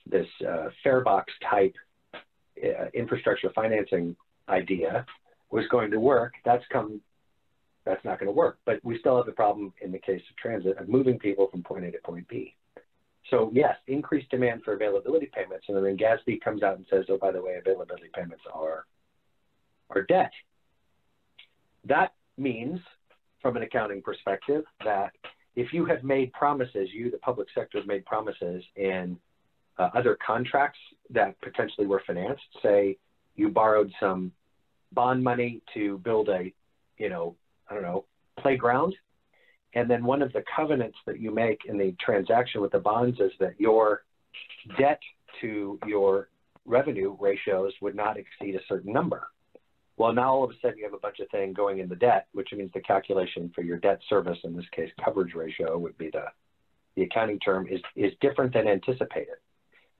this 0.08 0.26
uh, 0.46 0.68
farebox 0.84 1.24
type 1.50 1.74
uh, 2.14 2.86
infrastructure 2.94 3.50
financing 3.54 4.14
idea 4.48 5.04
was 5.50 5.64
going 5.70 5.90
to 5.90 5.98
work, 5.98 6.34
that's 6.44 6.64
come 6.70 7.00
that's 7.84 8.04
not 8.04 8.18
going 8.18 8.28
to 8.28 8.36
work. 8.36 8.58
But 8.66 8.80
we 8.84 8.98
still 8.98 9.16
have 9.16 9.26
the 9.26 9.32
problem 9.32 9.72
in 9.80 9.92
the 9.92 9.98
case 9.98 10.22
of 10.28 10.36
transit 10.36 10.76
of 10.78 10.88
moving 10.88 11.18
people 11.18 11.48
from 11.50 11.62
point 11.62 11.84
A 11.84 11.90
to 11.92 11.98
point 12.04 12.28
B. 12.28 12.54
So 13.30 13.50
yes, 13.52 13.76
increased 13.86 14.30
demand 14.30 14.62
for 14.64 14.74
availability 14.74 15.30
payments, 15.34 15.66
and 15.68 15.76
then 15.76 15.96
GASB 15.96 16.40
comes 16.42 16.62
out 16.62 16.76
and 16.76 16.86
says, 16.90 17.06
"Oh, 17.08 17.18
by 17.18 17.32
the 17.32 17.42
way, 17.42 17.56
availability 17.56 18.10
payments 18.14 18.44
are 18.52 18.86
are 19.90 20.02
debt." 20.02 20.32
That 21.84 22.14
means, 22.36 22.80
from 23.40 23.56
an 23.56 23.62
accounting 23.62 24.02
perspective, 24.02 24.64
that 24.84 25.12
if 25.54 25.72
you 25.72 25.84
have 25.86 26.04
made 26.04 26.32
promises, 26.32 26.88
you, 26.92 27.10
the 27.10 27.18
public 27.18 27.48
sector, 27.54 27.78
have 27.78 27.86
made 27.86 28.04
promises 28.04 28.62
in 28.76 29.18
uh, 29.78 29.90
other 29.94 30.16
contracts 30.24 30.78
that 31.10 31.40
potentially 31.40 31.86
were 31.86 32.02
financed. 32.06 32.42
Say 32.62 32.98
you 33.34 33.48
borrowed 33.48 33.92
some 34.00 34.32
bond 34.92 35.22
money 35.22 35.60
to 35.74 35.98
build 35.98 36.28
a, 36.28 36.52
you 36.98 37.08
know, 37.08 37.34
I 37.68 37.74
don't 37.74 37.82
know, 37.82 38.04
playground. 38.38 38.94
And 39.76 39.90
then 39.90 40.04
one 40.04 40.22
of 40.22 40.32
the 40.32 40.42
covenants 40.56 40.96
that 41.04 41.20
you 41.20 41.30
make 41.30 41.60
in 41.66 41.76
the 41.76 41.94
transaction 42.00 42.62
with 42.62 42.72
the 42.72 42.78
bonds 42.78 43.20
is 43.20 43.30
that 43.40 43.60
your 43.60 44.04
debt 44.78 45.00
to 45.42 45.78
your 45.86 46.30
revenue 46.64 47.14
ratios 47.20 47.74
would 47.82 47.94
not 47.94 48.16
exceed 48.16 48.54
a 48.54 48.64
certain 48.70 48.90
number. 48.90 49.28
Well, 49.98 50.14
now 50.14 50.32
all 50.32 50.44
of 50.44 50.50
a 50.50 50.54
sudden 50.62 50.78
you 50.78 50.84
have 50.84 50.94
a 50.94 50.98
bunch 50.98 51.20
of 51.20 51.28
things 51.28 51.54
going 51.54 51.78
in 51.80 51.90
the 51.90 51.96
debt, 51.96 52.26
which 52.32 52.48
means 52.52 52.70
the 52.72 52.80
calculation 52.80 53.52
for 53.54 53.60
your 53.60 53.76
debt 53.76 54.00
service, 54.08 54.38
in 54.44 54.56
this 54.56 54.64
case, 54.74 54.90
coverage 55.04 55.34
ratio 55.34 55.76
would 55.76 55.96
be 55.98 56.08
the, 56.10 56.24
the 56.96 57.02
accounting 57.02 57.38
term, 57.38 57.68
is, 57.68 57.80
is 57.96 58.12
different 58.22 58.54
than 58.54 58.66
anticipated. 58.66 59.36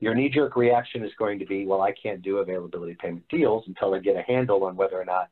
Your 0.01 0.15
knee 0.15 0.31
jerk 0.31 0.57
reaction 0.57 1.05
is 1.05 1.13
going 1.19 1.39
to 1.39 1.47
be, 1.47 1.67
well, 1.67 1.83
I 1.83 1.93
can't 1.93 2.23
do 2.23 2.39
availability 2.39 2.97
payment 2.99 3.29
deals 3.29 3.65
until 3.67 3.93
I 3.93 3.99
get 3.99 4.17
a 4.17 4.23
handle 4.23 4.65
on 4.65 4.75
whether 4.75 4.99
or 4.99 5.05
not 5.05 5.29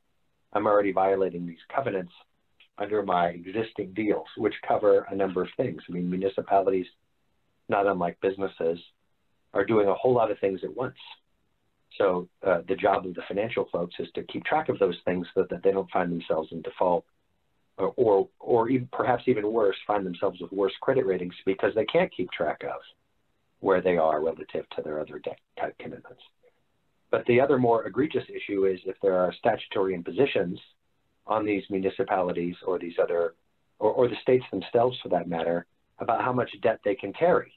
I'm 0.52 0.66
already 0.66 0.92
violating 0.92 1.46
these 1.46 1.64
covenants 1.74 2.12
under 2.78 3.02
my 3.02 3.28
existing 3.28 3.92
deals, 3.94 4.26
which 4.36 4.54
cover 4.66 5.06
a 5.10 5.14
number 5.14 5.42
of 5.42 5.48
things. 5.56 5.82
I 5.88 5.92
mean, 5.92 6.10
municipalities, 6.10 6.86
not 7.68 7.86
unlike 7.86 8.20
businesses, 8.20 8.78
are 9.52 9.64
doing 9.64 9.88
a 9.88 9.94
whole 9.94 10.12
lot 10.12 10.30
of 10.30 10.38
things 10.40 10.60
at 10.64 10.76
once. 10.76 10.96
So 11.98 12.28
uh, 12.44 12.62
the 12.66 12.74
job 12.74 13.06
of 13.06 13.14
the 13.14 13.22
financial 13.28 13.68
folks 13.70 13.94
is 14.00 14.08
to 14.16 14.24
keep 14.24 14.44
track 14.44 14.68
of 14.68 14.78
those 14.80 14.96
things 15.04 15.26
so 15.34 15.46
that 15.48 15.62
they 15.62 15.70
don't 15.70 15.90
find 15.90 16.10
themselves 16.10 16.48
in 16.50 16.62
default 16.62 17.04
or, 17.76 17.92
or, 17.96 18.28
or 18.40 18.68
even, 18.68 18.88
perhaps 18.92 19.24
even 19.26 19.52
worse, 19.52 19.76
find 19.86 20.04
themselves 20.04 20.40
with 20.40 20.52
worse 20.52 20.72
credit 20.80 21.06
ratings 21.06 21.34
because 21.46 21.74
they 21.74 21.84
can't 21.84 22.14
keep 22.14 22.30
track 22.30 22.62
of 22.64 22.80
where 23.60 23.80
they 23.80 23.96
are 23.96 24.22
relative 24.22 24.68
to 24.76 24.82
their 24.82 25.00
other 25.00 25.18
debt 25.20 25.38
type 25.58 25.76
commitments. 25.78 26.22
But 27.10 27.24
the 27.26 27.40
other 27.40 27.58
more 27.58 27.86
egregious 27.86 28.24
issue 28.28 28.66
is 28.66 28.80
if 28.86 28.96
there 29.00 29.16
are 29.16 29.32
statutory 29.38 29.94
impositions 29.94 30.58
on 31.26 31.44
these 31.44 31.64
municipalities 31.70 32.56
or 32.66 32.78
these 32.78 32.94
other, 33.02 33.34
or, 33.78 33.90
or 33.90 34.08
the 34.08 34.16
states 34.22 34.44
themselves 34.50 34.98
for 35.02 35.08
that 35.08 35.28
matter, 35.28 35.66
about 35.98 36.22
how 36.22 36.32
much 36.32 36.50
debt 36.62 36.80
they 36.84 36.94
can 36.94 37.12
carry. 37.12 37.52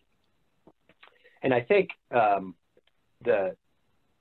And 1.43 1.53
I 1.53 1.61
think 1.61 1.89
um, 2.11 2.55
the 3.23 3.55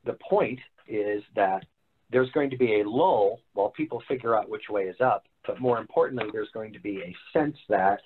the 0.04 0.16
point 0.28 0.60
is 0.86 1.22
that 1.34 1.64
there's 2.10 2.30
going 2.30 2.50
to 2.50 2.56
be 2.56 2.80
a 2.80 2.88
lull 2.88 3.40
while 3.54 3.70
people 3.70 4.02
figure 4.06 4.36
out 4.36 4.48
which 4.48 4.68
way 4.70 4.84
is 4.84 5.00
up. 5.00 5.24
But 5.46 5.60
more 5.60 5.78
importantly, 5.78 6.28
there's 6.32 6.50
going 6.54 6.72
to 6.72 6.78
be 6.78 6.98
a 6.98 7.16
sense 7.32 7.56
that 7.68 8.00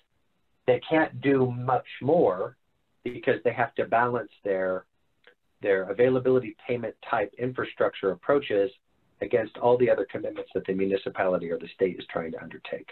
they 0.66 0.80
can't 0.88 1.20
do 1.20 1.50
much 1.50 1.86
more 2.00 2.56
because 3.04 3.36
they 3.44 3.52
have 3.52 3.74
to 3.74 3.84
balance 3.84 4.30
their 4.44 4.84
their 5.62 5.90
availability 5.90 6.56
payment 6.66 6.94
type 7.10 7.32
infrastructure 7.38 8.12
approaches 8.12 8.70
against 9.20 9.56
all 9.58 9.76
the 9.78 9.90
other 9.90 10.06
commitments 10.10 10.50
that 10.54 10.66
the 10.66 10.72
municipality 10.72 11.50
or 11.50 11.58
the 11.58 11.68
state 11.74 11.96
is 11.98 12.04
trying 12.10 12.32
to 12.32 12.42
undertake. 12.42 12.88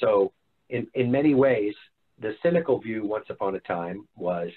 So 0.00 0.32
in, 0.68 0.86
in 0.94 1.10
many 1.10 1.34
ways, 1.34 1.74
the 2.20 2.34
cynical 2.42 2.78
view 2.78 3.06
once 3.06 3.26
upon 3.30 3.54
a 3.54 3.60
time 3.60 4.06
was 4.16 4.50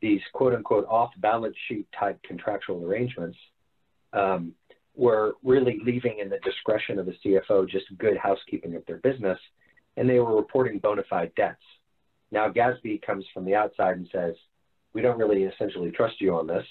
these 0.00 0.20
quote 0.32 0.54
unquote 0.54 0.86
off 0.88 1.10
balance 1.18 1.56
sheet 1.68 1.86
type 1.98 2.18
contractual 2.22 2.84
arrangements 2.84 3.36
um, 4.12 4.52
were 4.94 5.34
really 5.42 5.78
leaving 5.84 6.18
in 6.20 6.28
the 6.28 6.38
discretion 6.44 6.98
of 6.98 7.06
the 7.06 7.14
CFO 7.24 7.68
just 7.68 7.86
good 7.98 8.16
housekeeping 8.16 8.74
of 8.74 8.84
their 8.86 8.98
business, 8.98 9.38
and 9.96 10.08
they 10.08 10.18
were 10.18 10.36
reporting 10.36 10.78
bona 10.78 11.02
fide 11.08 11.32
debts. 11.36 11.62
Now 12.30 12.50
GASB 12.50 13.02
comes 13.02 13.24
from 13.32 13.44
the 13.44 13.54
outside 13.54 13.96
and 13.96 14.08
says, 14.12 14.34
we 14.92 15.02
don't 15.02 15.18
really 15.18 15.44
essentially 15.44 15.90
trust 15.90 16.20
you 16.20 16.34
on 16.34 16.46
this. 16.46 16.66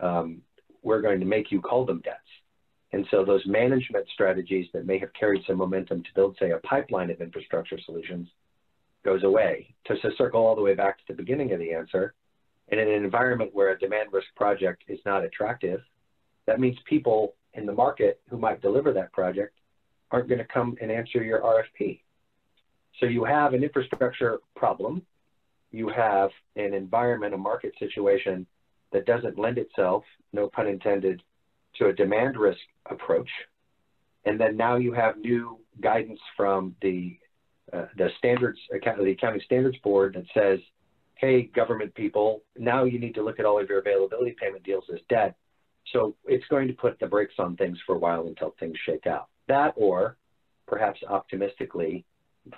Um, 0.00 0.42
we're 0.82 1.02
going 1.02 1.20
to 1.20 1.26
make 1.26 1.52
you 1.52 1.60
call 1.60 1.84
them 1.84 2.00
debts. 2.04 2.18
And 2.92 3.06
so 3.10 3.24
those 3.24 3.44
management 3.46 4.06
strategies 4.12 4.66
that 4.72 4.86
may 4.86 4.98
have 4.98 5.12
carried 5.14 5.42
some 5.46 5.56
momentum 5.56 6.02
to 6.02 6.08
build, 6.14 6.36
say, 6.38 6.50
a 6.50 6.58
pipeline 6.58 7.10
of 7.10 7.20
infrastructure 7.20 7.78
solutions 7.84 8.28
goes 9.04 9.22
away. 9.24 9.74
To, 9.86 9.98
to 9.98 10.10
circle 10.16 10.44
all 10.44 10.54
the 10.54 10.62
way 10.62 10.74
back 10.74 10.98
to 10.98 11.04
the 11.08 11.14
beginning 11.14 11.52
of 11.52 11.58
the 11.58 11.72
answer, 11.72 12.14
in 12.68 12.78
an 12.78 12.88
environment 12.88 13.50
where 13.54 13.70
a 13.70 13.78
demand 13.78 14.12
risk 14.12 14.28
project 14.36 14.84
is 14.88 14.98
not 15.04 15.24
attractive, 15.24 15.80
that 16.46 16.60
means 16.60 16.76
people 16.86 17.34
in 17.54 17.66
the 17.66 17.72
market 17.72 18.20
who 18.28 18.38
might 18.38 18.62
deliver 18.62 18.92
that 18.92 19.12
project 19.12 19.58
aren't 20.10 20.28
going 20.28 20.38
to 20.38 20.44
come 20.44 20.76
and 20.80 20.90
answer 20.90 21.22
your 21.22 21.40
RFP. 21.40 22.00
So 23.00 23.06
you 23.06 23.24
have 23.24 23.54
an 23.54 23.64
infrastructure 23.64 24.38
problem. 24.54 25.02
You 25.70 25.88
have 25.88 26.30
an 26.56 26.74
environment, 26.74 27.34
a 27.34 27.38
market 27.38 27.72
situation 27.78 28.46
that 28.92 29.06
doesn't 29.06 29.38
lend 29.38 29.56
itself, 29.56 30.04
no 30.32 30.48
pun 30.48 30.66
intended, 30.66 31.22
to 31.76 31.86
a 31.86 31.92
demand 31.92 32.36
risk 32.36 32.60
approach. 32.90 33.28
And 34.24 34.38
then 34.38 34.56
now 34.56 34.76
you 34.76 34.92
have 34.92 35.16
new 35.18 35.58
guidance 35.80 36.20
from 36.36 36.74
the 36.82 37.18
uh, 37.72 37.86
the 37.96 38.08
standards 38.18 38.58
the 38.70 39.10
accounting 39.10 39.40
standards 39.44 39.78
board 39.78 40.14
that 40.14 40.26
says, 40.34 40.60
hey, 41.14 41.44
government 41.54 41.94
people, 41.94 42.42
now 42.58 42.84
you 42.84 42.98
need 42.98 43.14
to 43.14 43.22
look 43.22 43.38
at 43.38 43.46
all 43.46 43.60
of 43.60 43.68
your 43.68 43.78
availability 43.78 44.34
payment 44.38 44.62
deals 44.64 44.84
as 44.92 44.98
debt. 45.08 45.36
So 45.92 46.14
it's 46.26 46.44
going 46.50 46.68
to 46.68 46.74
put 46.74 46.98
the 46.98 47.06
brakes 47.06 47.34
on 47.38 47.56
things 47.56 47.78
for 47.86 47.94
a 47.94 47.98
while 47.98 48.26
until 48.26 48.54
things 48.58 48.76
shake 48.84 49.06
out. 49.06 49.28
That, 49.48 49.72
or 49.76 50.16
perhaps 50.66 51.00
optimistically, 51.08 52.04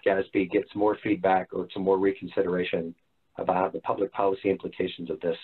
GASB 0.04 0.50
gets 0.50 0.75
more 0.75 0.99
feedback 1.02 1.49
or 1.52 1.68
some 1.73 1.83
more 1.83 1.99
reconsideration 1.99 2.94
about 3.37 3.73
the 3.73 3.80
public 3.80 4.12
policy 4.12 4.50
implications 4.50 5.11
of 5.11 5.21
this 5.21 5.37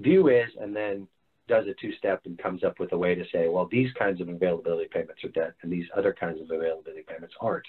view 0.00 0.28
is, 0.28 0.50
and 0.60 0.74
then 0.74 1.06
does 1.48 1.66
a 1.66 1.74
two-step 1.80 2.22
and 2.24 2.38
comes 2.38 2.64
up 2.64 2.78
with 2.80 2.92
a 2.92 2.98
way 2.98 3.14
to 3.14 3.24
say, 3.32 3.48
well, 3.48 3.68
these 3.70 3.92
kinds 3.92 4.20
of 4.20 4.28
availability 4.28 4.88
payments 4.90 5.22
are 5.24 5.28
debt, 5.28 5.54
and 5.62 5.72
these 5.72 5.86
other 5.96 6.12
kinds 6.12 6.40
of 6.40 6.50
availability 6.50 7.04
payments 7.06 7.34
aren't. 7.40 7.66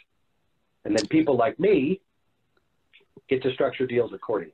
And 0.86 0.96
then 0.96 1.06
people 1.08 1.36
like 1.36 1.60
me 1.60 2.02
get 3.30 3.42
to 3.44 3.52
structure 3.54 3.88
deals 3.88 4.14
accordingly. 4.14 4.54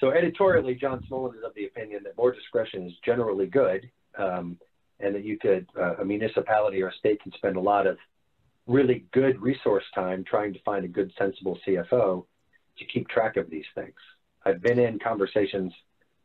So 0.00 0.10
editorially, 0.10 0.74
John 0.74 1.04
Smolin 1.10 1.36
is 1.36 1.44
of 1.44 1.54
the 1.54 1.66
opinion 1.66 2.02
that 2.04 2.16
more 2.16 2.32
discretion 2.32 2.86
is 2.86 2.92
generally 3.04 3.46
good, 3.46 3.90
um, 4.18 4.58
and 5.00 5.14
that 5.14 5.24
you 5.24 5.38
could, 5.38 5.66
uh, 5.78 5.96
a 5.96 6.04
municipality 6.04 6.82
or 6.82 6.88
a 6.88 6.94
state 6.94 7.22
can 7.22 7.32
spend 7.32 7.56
a 7.56 7.60
lot 7.60 7.86
of 7.86 7.98
really 8.66 9.04
good 9.12 9.40
resource 9.40 9.84
time 9.94 10.24
trying 10.24 10.52
to 10.52 10.58
find 10.60 10.84
a 10.84 10.88
good, 10.88 11.12
sensible 11.18 11.58
CFO 11.66 12.24
to 12.78 12.84
keep 12.86 13.08
track 13.08 13.36
of 13.36 13.50
these 13.50 13.64
things. 13.74 13.94
I've 14.44 14.62
been 14.62 14.78
in 14.78 14.98
conversations 14.98 15.72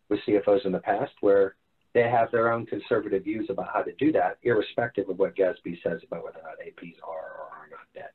with 0.09 0.19
CFOs 0.27 0.65
in 0.65 0.71
the 0.71 0.79
past 0.79 1.13
where 1.21 1.55
they 1.97 2.07
have 2.07 2.29
their 2.29 2.53
own 2.53 2.63
conservative 2.67 3.23
views 3.23 3.47
about 3.49 3.69
how 3.73 3.81
to 3.81 3.91
do 3.93 4.11
that, 4.11 4.37
irrespective 4.43 5.09
of 5.09 5.17
what 5.17 5.35
GASB 5.35 5.81
says 5.81 5.99
about 6.05 6.23
whether 6.23 6.37
or 6.37 6.43
not 6.43 6.59
APs 6.63 6.95
are 7.03 7.09
or 7.09 7.49
are 7.51 7.67
not 7.71 7.87
debt. 7.95 8.13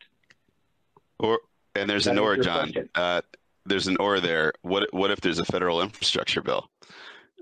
Or 1.19 1.41
and 1.75 1.91
there's 1.91 2.05
that 2.05 2.13
an 2.13 2.19
or, 2.21 2.37
John. 2.37 2.73
Uh, 2.95 3.23
there's 3.67 3.89
an 3.89 3.97
or 3.99 4.21
there. 4.21 4.53
What 4.63 4.87
what 4.93 5.11
if 5.11 5.21
there's 5.21 5.41
a 5.41 5.45
federal 5.45 5.83
infrastructure 5.83 6.43
bill? 6.43 6.71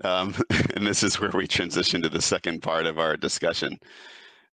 Um, 0.03 0.33
and 0.75 0.87
this 0.87 1.03
is 1.03 1.19
where 1.19 1.29
we 1.29 1.45
transition 1.47 2.01
to 2.01 2.09
the 2.09 2.21
second 2.21 2.63
part 2.63 2.87
of 2.87 2.97
our 2.97 3.15
discussion. 3.15 3.77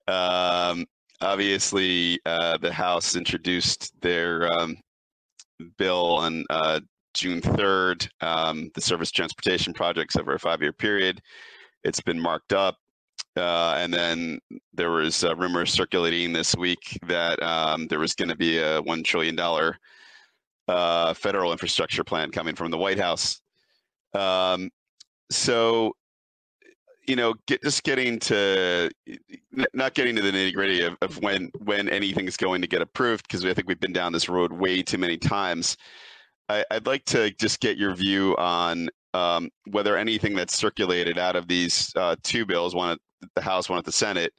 Um, 0.09 0.87
obviously, 1.21 2.19
uh, 2.27 2.59
the 2.59 2.73
House 2.73 3.15
introduced 3.15 3.93
their 4.01 4.53
um, 4.53 4.77
bill 5.79 6.17
on 6.17 6.45
uh, 6.51 6.81
June 7.15 7.41
3rd, 7.41 8.09
um, 8.23 8.73
the 8.75 8.81
Surface 8.81 9.13
Transportation 9.13 9.73
Projects 9.73 10.17
over 10.17 10.35
a 10.35 10.39
five-year 10.41 10.73
period. 10.73 11.23
It's 11.87 12.01
been 12.01 12.21
marked 12.21 12.53
up. 12.53 12.77
Uh, 13.37 13.77
and 13.79 13.93
then 13.93 14.39
there 14.73 14.91
was 14.91 15.23
uh, 15.23 15.37
rumors 15.37 15.71
circulating 15.71 16.33
this 16.33 16.57
week 16.57 16.99
that 17.07 17.41
um, 17.43 17.87
there 17.87 17.99
was 17.99 18.15
going 18.15 18.31
to 18.31 18.37
be 18.37 18.59
a 18.59 18.83
$1 18.83 19.05
trillion 19.05 19.39
uh, 20.69 21.15
federal 21.15 21.53
infrastructure 21.53 22.03
plan 22.03 22.31
coming 22.31 22.55
from 22.55 22.71
the 22.71 22.79
White 22.79 22.99
House. 22.99 23.41
Um, 24.15 24.71
so 25.31 25.93
you 27.07 27.15
know, 27.15 27.35
get, 27.47 27.63
just 27.63 27.85
getting 27.85 28.19
to 28.19 28.91
not 29.73 29.95
getting 29.95 30.17
to 30.17 30.23
the 30.23 30.33
nitty 30.33 30.55
gritty 30.55 30.83
of, 30.83 30.97
of 31.03 31.23
when 31.23 31.51
when 31.65 31.89
anything 31.89 32.27
is 32.27 32.37
going 32.37 32.61
to 32.63 32.67
get 32.67 32.83
approved 32.83 33.29
because 33.29 33.45
I 33.45 33.55
think 33.55 33.69
we've 33.69 33.79
been 33.79 33.93
down 33.93 34.13
this 34.13 34.29
road 34.29 34.53
way 34.53 34.83
too 34.83 34.99
many 34.99 35.17
times. 35.17 35.77
I, 36.49 36.65
would 36.73 36.87
like 36.87 37.05
to 37.07 37.31
just 37.33 37.61
get 37.61 37.77
your 37.77 37.95
view 37.95 38.37
on 38.39 38.89
um, 39.15 39.49
whether 39.71 39.97
anything 39.97 40.35
that's 40.35 40.57
circulated 40.57 41.19
out 41.19 41.37
of 41.37 41.49
these 41.49 41.93
uh, 41.97 42.17
two 42.23 42.45
bills, 42.45 42.75
one 42.75 42.91
at 42.91 42.99
the 43.35 43.41
House, 43.43 43.69
one 43.69 43.79
at 43.79 43.85
the 43.85 43.93
Senate, 43.93 44.33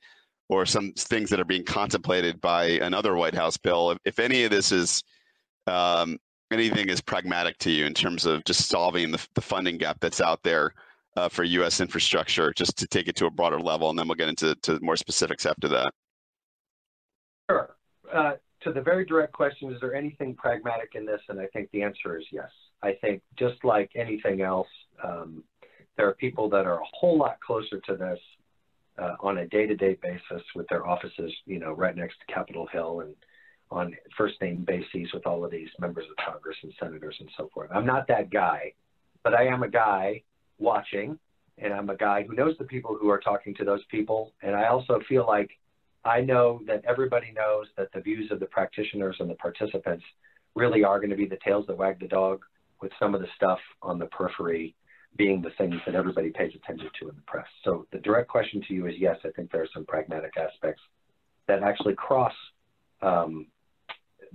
or 0.49 0.65
some 0.65 0.93
things 0.93 1.29
that 1.29 1.39
are 1.39 1.45
being 1.45 1.65
contemplated 1.65 2.39
by 2.41 2.65
another 2.65 3.15
White 3.15 3.35
House 3.35 3.57
bill. 3.57 3.91
If, 3.91 3.97
if 4.05 4.19
any 4.19 4.43
of 4.43 4.51
this 4.51 4.71
is 4.71 5.03
um, 5.65 6.17
anything 6.51 6.89
is 6.89 7.01
pragmatic 7.01 7.57
to 7.59 7.71
you 7.71 7.85
in 7.85 7.93
terms 7.93 8.25
of 8.25 8.43
just 8.45 8.67
solving 8.67 9.11
the, 9.11 9.25
the 9.35 9.41
funding 9.41 9.77
gap 9.77 9.97
that's 9.99 10.21
out 10.21 10.41
there 10.43 10.73
uh, 11.17 11.27
for 11.27 11.43
U.S. 11.43 11.81
infrastructure, 11.81 12.53
just 12.53 12.77
to 12.77 12.87
take 12.87 13.07
it 13.07 13.15
to 13.17 13.25
a 13.25 13.31
broader 13.31 13.59
level, 13.59 13.89
and 13.89 13.97
then 13.97 14.07
we'll 14.07 14.15
get 14.15 14.29
into 14.29 14.55
to 14.55 14.79
more 14.81 14.95
specifics 14.95 15.45
after 15.45 15.67
that. 15.67 15.93
Sure. 17.49 17.75
Uh, 18.11 18.33
to 18.67 18.73
the 18.73 18.81
very 18.81 19.05
direct 19.05 19.33
question, 19.33 19.71
is 19.71 19.79
there 19.79 19.95
anything 19.95 20.35
pragmatic 20.35 20.91
in 20.95 21.05
this? 21.05 21.21
And 21.29 21.39
I 21.39 21.47
think 21.47 21.69
the 21.71 21.83
answer 21.83 22.17
is 22.17 22.25
yes. 22.31 22.49
I 22.83 22.93
think 23.01 23.21
just 23.37 23.63
like 23.63 23.89
anything 23.95 24.41
else, 24.41 24.67
um, 25.03 25.43
there 25.95 26.07
are 26.07 26.13
people 26.13 26.49
that 26.49 26.65
are 26.65 26.79
a 26.79 26.85
whole 26.93 27.17
lot 27.17 27.39
closer 27.39 27.79
to 27.87 27.95
this 27.95 28.19
uh, 28.99 29.15
on 29.21 29.39
a 29.39 29.47
day-to-day 29.47 29.97
basis 30.01 30.43
with 30.55 30.67
their 30.69 30.87
offices, 30.87 31.31
you 31.45 31.59
know, 31.59 31.71
right 31.71 31.95
next 31.95 32.15
to 32.19 32.33
Capitol 32.33 32.67
Hill 32.71 33.01
and 33.01 33.15
on 33.69 33.95
first 34.17 34.35
name 34.41 34.65
bases 34.65 35.11
with 35.13 35.25
all 35.25 35.43
of 35.43 35.51
these 35.51 35.69
members 35.79 36.05
of 36.09 36.25
Congress 36.25 36.55
and 36.63 36.73
senators 36.79 37.15
and 37.19 37.29
so 37.37 37.49
forth. 37.53 37.69
I'm 37.73 37.85
not 37.85 38.07
that 38.07 38.29
guy, 38.29 38.73
but 39.23 39.33
I 39.33 39.45
am 39.47 39.63
a 39.63 39.69
guy 39.69 40.23
watching, 40.57 41.19
and 41.57 41.73
I'm 41.73 41.89
a 41.89 41.97
guy 41.97 42.23
who 42.23 42.33
knows 42.33 42.55
the 42.57 42.65
people 42.65 42.97
who 42.99 43.09
are 43.09 43.19
talking 43.19 43.53
to 43.55 43.65
those 43.65 43.83
people. 43.91 44.33
And 44.41 44.55
I 44.55 44.67
also 44.67 44.99
feel 45.09 45.25
like 45.27 45.49
I 46.05 46.21
know 46.21 46.61
that 46.67 46.83
everybody 46.85 47.33
knows 47.35 47.67
that 47.77 47.91
the 47.93 48.01
views 48.01 48.31
of 48.31 48.39
the 48.39 48.45
practitioners 48.45 49.17
and 49.19 49.29
the 49.29 49.35
participants 49.35 50.03
really 50.55 50.83
are 50.83 50.99
going 50.99 51.09
to 51.09 51.15
be 51.15 51.27
the 51.27 51.39
tails 51.43 51.65
that 51.67 51.77
wag 51.77 51.99
the 51.99 52.07
dog, 52.07 52.43
with 52.81 52.91
some 52.99 53.15
of 53.15 53.21
the 53.21 53.27
stuff 53.35 53.59
on 53.81 53.99
the 53.99 54.05
periphery 54.07 54.75
being 55.17 55.41
the 55.41 55.49
things 55.57 55.75
that 55.85 55.95
everybody 55.95 56.29
pays 56.29 56.53
attention 56.55 56.89
to 56.99 57.09
in 57.09 57.15
the 57.15 57.21
press. 57.21 57.47
So 57.63 57.87
the 57.91 57.97
direct 57.99 58.27
question 58.27 58.61
to 58.67 58.73
you 58.73 58.87
is 58.87 58.93
yes, 58.97 59.17
I 59.25 59.29
think 59.29 59.51
there 59.51 59.63
are 59.63 59.69
some 59.73 59.85
pragmatic 59.85 60.33
aspects 60.37 60.81
that 61.47 61.63
actually 61.63 61.95
cross 61.95 62.33
um, 63.01 63.47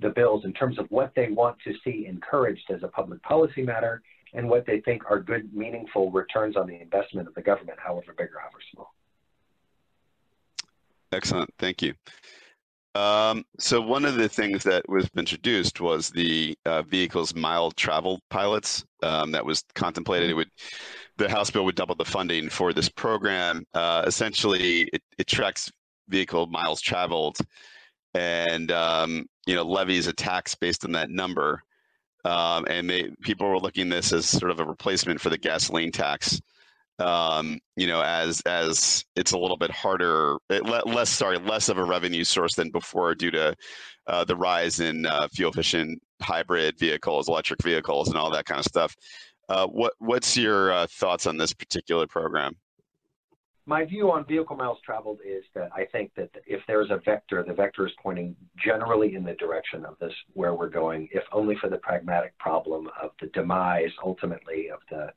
the 0.00 0.08
bills 0.08 0.44
in 0.44 0.52
terms 0.52 0.78
of 0.78 0.86
what 0.90 1.12
they 1.14 1.28
want 1.28 1.56
to 1.64 1.72
see 1.84 2.06
encouraged 2.08 2.70
as 2.70 2.82
a 2.82 2.88
public 2.88 3.22
policy 3.22 3.62
matter 3.62 4.02
and 4.34 4.48
what 4.48 4.66
they 4.66 4.80
think 4.80 5.02
are 5.10 5.20
good, 5.20 5.54
meaningful 5.54 6.10
returns 6.10 6.56
on 6.56 6.66
the 6.66 6.80
investment 6.80 7.28
of 7.28 7.34
the 7.34 7.42
government, 7.42 7.78
however 7.78 8.14
big 8.16 8.28
or 8.34 8.40
however 8.40 8.58
small. 8.72 8.94
Excellent, 11.12 11.50
thank 11.58 11.82
you. 11.82 11.94
Um, 12.94 13.44
so 13.58 13.80
one 13.80 14.04
of 14.04 14.16
the 14.16 14.28
things 14.28 14.62
that 14.64 14.86
was 14.88 15.08
introduced 15.16 15.80
was 15.80 16.10
the 16.10 16.56
uh, 16.66 16.82
vehicles 16.82 17.34
mile 17.34 17.70
travel 17.70 18.20
pilots 18.28 18.84
um, 19.02 19.30
that 19.32 19.44
was 19.44 19.64
contemplated. 19.74 20.30
It 20.30 20.34
would 20.34 20.50
the 21.16 21.28
House 21.28 21.50
bill 21.50 21.64
would 21.64 21.74
double 21.74 21.94
the 21.94 22.04
funding 22.04 22.48
for 22.50 22.72
this 22.72 22.88
program. 22.88 23.64
Uh, 23.72 24.02
essentially, 24.06 24.82
it, 24.92 25.02
it, 25.18 25.26
tracks 25.26 25.70
vehicle 26.08 26.46
miles 26.46 26.80
traveled 26.80 27.38
and 28.14 28.70
um, 28.70 29.26
you 29.46 29.54
know 29.54 29.62
levies 29.62 30.06
a 30.06 30.12
tax 30.12 30.54
based 30.54 30.84
on 30.84 30.92
that 30.92 31.10
number. 31.10 31.62
Um, 32.24 32.66
and 32.68 32.88
they 32.88 33.10
people 33.22 33.48
were 33.48 33.58
looking 33.58 33.88
this 33.88 34.12
as 34.12 34.26
sort 34.26 34.50
of 34.50 34.60
a 34.60 34.64
replacement 34.64 35.20
for 35.20 35.30
the 35.30 35.38
gasoline 35.38 35.92
tax 35.92 36.40
um, 36.98 37.58
you 37.76 37.86
know, 37.86 38.02
as 38.02 38.40
as 38.42 39.04
it's 39.16 39.32
a 39.32 39.38
little 39.38 39.56
bit 39.56 39.70
harder, 39.70 40.36
less 40.48 41.10
sorry, 41.10 41.38
less 41.38 41.68
of 41.68 41.78
a 41.78 41.84
revenue 41.84 42.24
source 42.24 42.54
than 42.54 42.70
before 42.70 43.14
due 43.14 43.30
to 43.30 43.54
uh, 44.06 44.24
the 44.24 44.36
rise 44.36 44.80
in 44.80 45.06
uh, 45.06 45.28
fuel 45.32 45.50
efficient 45.50 46.00
hybrid 46.20 46.78
vehicles, 46.78 47.28
electric 47.28 47.62
vehicles, 47.62 48.08
and 48.08 48.16
all 48.16 48.30
that 48.30 48.44
kind 48.44 48.58
of 48.58 48.66
stuff. 48.66 48.94
Uh, 49.48 49.66
what 49.66 49.92
what's 49.98 50.36
your 50.36 50.72
uh, 50.72 50.86
thoughts 50.90 51.26
on 51.26 51.36
this 51.36 51.52
particular 51.52 52.06
program? 52.06 52.54
My 53.64 53.84
view 53.84 54.10
on 54.10 54.26
vehicle 54.26 54.56
miles 54.56 54.78
traveled 54.84 55.20
is 55.24 55.44
that 55.54 55.70
I 55.72 55.84
think 55.84 56.10
that 56.16 56.30
if 56.46 56.60
there's 56.66 56.90
a 56.90 57.00
vector, 57.04 57.44
the 57.46 57.54
vector 57.54 57.86
is 57.86 57.92
pointing 58.02 58.34
generally 58.56 59.14
in 59.14 59.22
the 59.22 59.34
direction 59.34 59.84
of 59.84 59.96
this 60.00 60.12
where 60.32 60.54
we're 60.54 60.68
going, 60.68 61.08
if 61.12 61.22
only 61.30 61.54
for 61.60 61.70
the 61.70 61.76
pragmatic 61.76 62.36
problem 62.38 62.88
of 63.00 63.10
the 63.20 63.28
demise 63.28 63.92
ultimately 64.04 64.68
of 64.68 64.80
the 64.90 65.12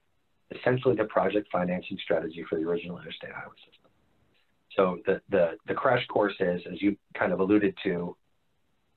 essentially 0.51 0.95
the 0.95 1.05
project 1.05 1.47
financing 1.51 1.97
strategy 2.03 2.45
for 2.49 2.59
the 2.59 2.65
original 2.65 2.97
interstate 2.99 3.31
highway 3.31 3.55
system. 3.65 3.91
So 4.75 4.99
the, 5.05 5.21
the, 5.29 5.51
the 5.67 5.73
crash 5.73 6.05
course 6.07 6.35
is, 6.39 6.61
as 6.71 6.81
you 6.81 6.97
kind 7.17 7.31
of 7.31 7.39
alluded 7.39 7.75
to, 7.83 8.15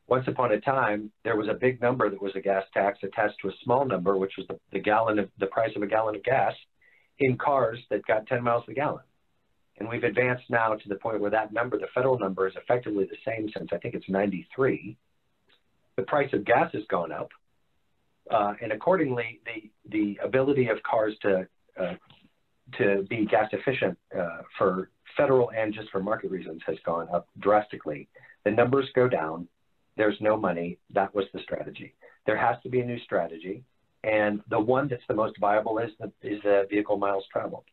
once 0.09 0.27
upon 0.27 0.53
a 0.53 0.61
time, 0.61 1.11
there 1.23 1.37
was 1.37 1.49
a 1.49 1.55
big 1.55 1.81
number 1.81 2.09
that 2.09 2.21
was 2.21 2.33
a 2.35 2.41
gas 2.41 2.65
tax 2.73 2.99
attached 3.03 3.37
to 3.43 3.49
a 3.49 3.53
small 3.63 3.85
number, 3.85 4.17
which 4.17 4.33
was 4.39 4.47
the, 4.49 4.59
the 4.73 4.79
gallon 4.79 5.19
of 5.19 5.29
the 5.39 5.47
price 5.47 5.71
of 5.77 5.83
a 5.83 5.87
gallon 5.87 6.17
of 6.17 6.25
gas 6.25 6.55
in 7.19 7.37
cars 7.37 7.79
that 7.91 8.07
got 8.07 8.27
10 8.27 8.43
miles 8.43 8.65
a 8.69 8.73
gallon. 8.73 9.05
And 9.79 9.89
we've 9.89 10.05
advanced 10.05 10.45
now 10.49 10.75
to 10.75 10.89
the 10.89 10.97
point 10.97 11.21
where 11.21 11.31
that 11.31 11.53
number, 11.53 11.79
the 11.79 11.87
federal 11.95 12.19
number, 12.19 12.49
is 12.49 12.55
effectively 12.57 13.05
the 13.05 13.17
same 13.25 13.49
since 13.57 13.69
I 13.73 13.79
think 13.79 13.95
it's 13.95 14.09
93. 14.09 14.97
The 15.97 16.03
price 16.03 16.33
of 16.33 16.45
gas 16.45 16.73
has 16.73 16.85
gone 16.89 17.13
up. 17.13 17.31
Uh, 18.31 18.55
and 18.63 18.73
accordingly, 18.73 19.41
the, 19.47 19.71
the 19.91 20.19
ability 20.23 20.69
of 20.69 20.83
cars 20.83 21.15
to, 21.23 21.47
uh, 21.81 21.95
to 22.77 23.07
be 23.09 23.25
gas 23.27 23.49
efficient 23.53 23.97
uh, 24.19 24.43
for 24.57 24.91
federal 25.17 25.51
and 25.51 25.73
just 25.73 25.91
for 25.91 26.01
market 26.03 26.31
reasons 26.31 26.61
has 26.67 26.77
gone 26.85 27.09
up 27.13 27.29
drastically. 27.41 28.09
The 28.45 28.51
numbers 28.51 28.87
go 28.95 29.09
down. 29.09 29.49
There's 29.97 30.17
no 30.21 30.37
money. 30.37 30.79
That 30.93 31.15
was 31.15 31.25
the 31.33 31.41
strategy. 31.41 31.95
There 32.27 32.37
has 32.37 32.57
to 32.63 32.69
be 32.69 32.81
a 32.81 32.85
new 32.85 32.99
strategy. 33.01 33.65
And 34.05 34.41
the 34.49 34.61
one 34.61 34.87
that's 34.89 35.03
the 35.09 35.15
most 35.15 35.39
viable 35.41 35.79
is 35.79 35.91
the, 35.99 36.13
is 36.23 36.41
the 36.43 36.67
vehicle 36.71 36.99
miles 36.99 37.25
traveled. 37.33 37.65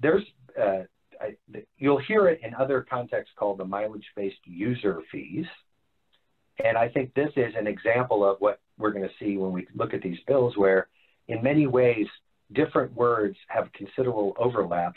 There's, 0.00 0.22
uh, 0.60 0.84
I, 1.20 1.36
you'll 1.76 1.98
hear 1.98 2.28
it 2.28 2.40
in 2.42 2.54
other 2.54 2.86
contexts 2.88 3.34
called 3.36 3.58
the 3.58 3.64
mileage-based 3.64 4.44
user 4.44 5.00
fees. 5.12 5.46
And 6.64 6.78
I 6.78 6.88
think 6.88 7.12
this 7.14 7.30
is 7.36 7.52
an 7.56 7.66
example 7.66 8.28
of 8.28 8.36
what 8.38 8.60
we're 8.78 8.90
going 8.90 9.08
to 9.08 9.24
see 9.24 9.36
when 9.36 9.52
we 9.52 9.66
look 9.74 9.94
at 9.94 10.02
these 10.02 10.18
bills, 10.26 10.56
where 10.56 10.88
in 11.28 11.42
many 11.42 11.66
ways, 11.66 12.06
different 12.52 12.92
words 12.94 13.36
have 13.48 13.72
considerable 13.72 14.34
overlap, 14.38 14.94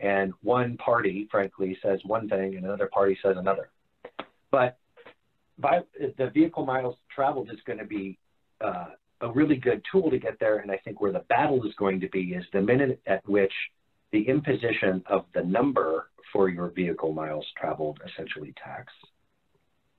and 0.00 0.32
one 0.42 0.76
party, 0.76 1.28
frankly, 1.30 1.78
says 1.82 2.00
one 2.04 2.28
thing 2.28 2.56
and 2.56 2.64
another 2.64 2.90
party 2.92 3.16
says 3.22 3.36
another. 3.38 3.70
But 4.50 4.78
by, 5.58 5.80
the 6.18 6.30
vehicle 6.34 6.66
miles 6.66 6.96
traveled 7.14 7.50
is 7.50 7.58
going 7.66 7.78
to 7.78 7.86
be 7.86 8.18
uh, 8.60 8.88
a 9.20 9.30
really 9.30 9.56
good 9.56 9.82
tool 9.90 10.10
to 10.10 10.18
get 10.18 10.38
there, 10.40 10.58
and 10.58 10.70
I 10.70 10.76
think 10.78 11.00
where 11.00 11.12
the 11.12 11.24
battle 11.28 11.64
is 11.66 11.72
going 11.78 12.00
to 12.00 12.08
be 12.08 12.34
is 12.34 12.44
the 12.52 12.60
minute 12.60 13.00
at 13.06 13.26
which 13.28 13.52
the 14.10 14.28
imposition 14.28 15.02
of 15.06 15.24
the 15.34 15.42
number 15.42 16.08
for 16.32 16.48
your 16.48 16.68
vehicle 16.68 17.12
miles 17.12 17.46
traveled, 17.58 18.00
essentially 18.06 18.54
tax, 18.62 18.92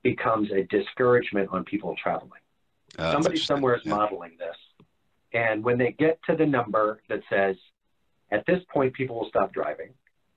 becomes 0.02 0.50
a 0.52 0.64
discouragement 0.64 1.48
on 1.50 1.64
people 1.64 1.96
traveling. 2.00 2.40
Uh, 2.98 3.12
Somebody 3.12 3.36
somewhere 3.36 3.76
is 3.76 3.82
yeah. 3.84 3.94
modeling 3.94 4.36
this. 4.38 4.56
And 5.32 5.64
when 5.64 5.78
they 5.78 5.92
get 5.92 6.20
to 6.28 6.36
the 6.36 6.46
number 6.46 7.00
that 7.08 7.20
says, 7.28 7.56
at 8.30 8.44
this 8.46 8.62
point, 8.72 8.94
people 8.94 9.16
will 9.18 9.28
stop 9.28 9.52
driving. 9.52 9.90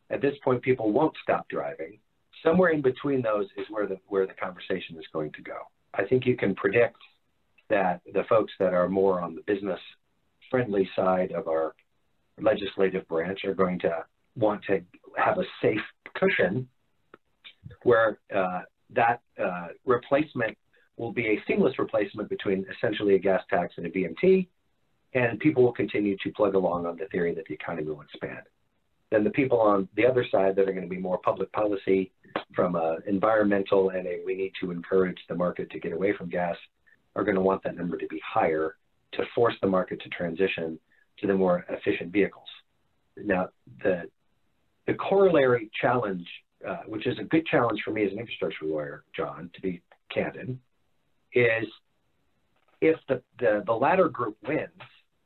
At 0.10 0.22
this 0.22 0.36
point, 0.44 0.62
people 0.62 0.92
won't 0.92 1.16
stop 1.22 1.48
driving. 1.50 2.00
Somewhere 2.44 2.70
in 2.70 2.82
between 2.82 3.22
those 3.22 3.46
is 3.58 3.66
where 3.70 3.88
the, 3.88 4.00
where 4.08 4.26
the 4.26 4.34
conversation 4.34 4.98
is 4.98 5.06
going 5.14 5.32
to 5.34 5.42
go. 5.42 5.58
I 5.94 6.04
think 6.06 6.26
you 6.26 6.36
can 6.36 6.56
predict 6.56 6.98
that 7.70 8.02
the 8.14 8.24
folks 8.30 8.54
that 8.60 8.74
are 8.74 8.88
more 8.88 9.22
on 9.22 9.36
the 9.36 9.42
business 9.42 9.80
friendly 10.50 10.90
side 10.96 11.32
of 11.32 11.48
our 11.48 11.76
legislative 12.40 13.08
branch 13.08 13.44
are 13.46 13.54
going 13.54 13.80
to 13.80 14.06
want 14.36 14.64
to 14.66 14.82
have 15.18 15.38
a 15.38 15.44
safe 15.62 15.82
cushion 16.14 16.68
where 17.84 18.20
uh, 18.34 18.62
that 18.92 19.22
uh, 19.44 19.68
replacement 19.86 20.58
will 20.98 21.12
be 21.12 21.28
a 21.28 21.44
seamless 21.48 21.80
replacement 21.80 22.30
between 22.30 22.66
essentially 22.76 23.16
a 23.16 23.20
gas 23.20 23.42
tax 23.50 23.74
and 23.78 23.86
a 23.86 23.90
VMT, 23.90 24.48
and 25.14 25.40
people 25.40 25.64
will 25.64 25.74
continue 25.74 26.18
to 26.24 26.32
plug 26.32 26.56
along 26.56 26.86
on 26.86 26.98
the 26.98 27.06
theory 27.06 27.34
that 27.36 27.46
the 27.48 27.54
economy 27.54 27.88
will 27.88 28.02
expand. 28.02 28.42
Then 29.10 29.24
the 29.24 29.30
people 29.30 29.62
on 29.62 29.88
the 29.96 30.06
other 30.06 30.26
side 30.30 30.56
that 30.56 30.68
are 30.68 30.74
going 30.74 30.84
to 30.84 30.90
be 30.90 31.00
more 31.00 31.20
public 31.20 31.52
policy 31.54 32.12
from 32.54 32.76
a 32.76 32.98
environmental 33.08 33.92
and 33.92 34.06
a 34.06 34.22
we 34.26 34.36
need 34.36 34.52
to 34.62 34.72
encourage 34.72 35.18
the 35.30 35.36
market 35.36 35.70
to 35.72 35.80
get 35.80 35.94
away 35.94 36.14
from 36.18 36.30
gas 36.30 36.58
are 37.16 37.24
going 37.24 37.36
to 37.36 37.42
want 37.42 37.64
that 37.64 37.78
number 37.78 37.98
to 37.98 38.08
be 38.08 38.22
higher 38.26 38.76
to 39.14 39.24
force 39.34 39.56
the 39.62 39.68
market 39.68 40.02
to 40.02 40.10
transition 40.10 40.78
to 41.20 41.28
the 41.28 41.34
more 41.34 41.66
efficient 41.70 42.12
vehicles. 42.12 42.48
Now, 43.16 43.50
the, 43.82 44.04
the 44.86 44.94
corollary 44.94 45.72
challenge, 45.82 46.28
uh, 46.68 46.82
which 46.86 47.08
is 47.08 47.18
a 47.20 47.24
good 47.24 47.46
challenge 47.48 47.82
for 47.84 47.92
me 47.92 48.06
as 48.06 48.12
an 48.12 48.20
infrastructure 48.20 48.66
lawyer, 48.66 49.04
John, 49.16 49.50
to 49.56 49.62
be 49.62 49.82
candid, 50.14 50.60
is 51.38 51.68
if 52.82 52.98
the, 53.08 53.22
the, 53.40 53.64
the 53.66 53.74
latter 53.74 54.10
group 54.10 54.38
wins 54.48 54.70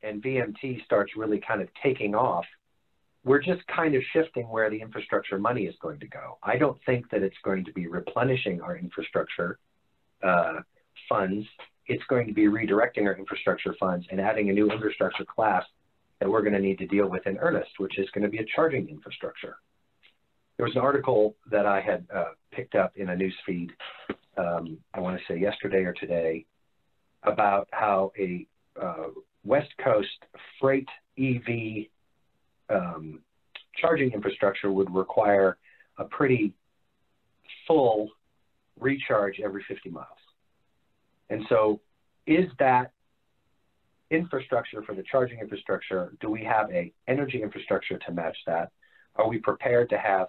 and 0.03 0.21
VMT 0.21 0.83
starts 0.85 1.13
really 1.15 1.39
kind 1.39 1.61
of 1.61 1.67
taking 1.83 2.15
off, 2.15 2.45
we're 3.23 3.41
just 3.41 3.61
kind 3.67 3.93
of 3.95 4.01
shifting 4.13 4.49
where 4.49 4.69
the 4.69 4.81
infrastructure 4.81 5.37
money 5.37 5.63
is 5.63 5.75
going 5.81 5.99
to 5.99 6.07
go. 6.07 6.37
I 6.41 6.57
don't 6.57 6.77
think 6.85 7.09
that 7.11 7.21
it's 7.21 7.37
going 7.43 7.65
to 7.65 7.73
be 7.73 7.87
replenishing 7.87 8.61
our 8.61 8.75
infrastructure 8.75 9.59
uh, 10.23 10.61
funds. 11.07 11.45
It's 11.87 12.03
going 12.09 12.27
to 12.27 12.33
be 12.33 12.45
redirecting 12.45 13.05
our 13.05 13.15
infrastructure 13.15 13.75
funds 13.79 14.07
and 14.09 14.19
adding 14.19 14.49
a 14.49 14.53
new 14.53 14.71
infrastructure 14.71 15.25
class 15.25 15.63
that 16.19 16.29
we're 16.29 16.41
going 16.41 16.53
to 16.53 16.59
need 16.59 16.79
to 16.79 16.87
deal 16.87 17.07
with 17.07 17.27
in 17.27 17.37
earnest, 17.37 17.71
which 17.77 17.99
is 17.99 18.09
going 18.11 18.23
to 18.23 18.29
be 18.29 18.37
a 18.39 18.45
charging 18.55 18.87
infrastructure. 18.87 19.57
There 20.61 20.67
was 20.67 20.75
an 20.75 20.83
article 20.83 21.35
that 21.49 21.65
I 21.65 21.81
had 21.81 22.05
uh, 22.15 22.33
picked 22.51 22.75
up 22.75 22.95
in 22.95 23.09
a 23.09 23.15
news 23.15 23.33
feed, 23.47 23.71
um, 24.37 24.77
I 24.93 24.99
want 24.99 25.17
to 25.17 25.23
say 25.27 25.39
yesterday 25.39 25.85
or 25.85 25.93
today, 25.93 26.45
about 27.23 27.67
how 27.71 28.11
a 28.15 28.45
uh, 28.79 29.07
West 29.43 29.71
Coast 29.83 30.23
freight 30.59 30.87
EV 31.17 31.87
um, 32.69 33.21
charging 33.75 34.11
infrastructure 34.11 34.71
would 34.71 34.93
require 34.93 35.57
a 35.97 36.03
pretty 36.03 36.53
full 37.65 38.11
recharge 38.79 39.39
every 39.43 39.65
50 39.67 39.89
miles. 39.89 40.07
And 41.31 41.43
so, 41.49 41.81
is 42.27 42.45
that 42.59 42.91
infrastructure 44.11 44.83
for 44.83 44.93
the 44.93 45.03
charging 45.11 45.39
infrastructure? 45.39 46.13
Do 46.21 46.29
we 46.29 46.43
have 46.43 46.69
a 46.69 46.93
energy 47.07 47.41
infrastructure 47.41 47.97
to 47.97 48.11
match 48.11 48.37
that? 48.45 48.69
Are 49.15 49.27
we 49.27 49.39
prepared 49.39 49.89
to 49.89 49.97
have 49.97 50.27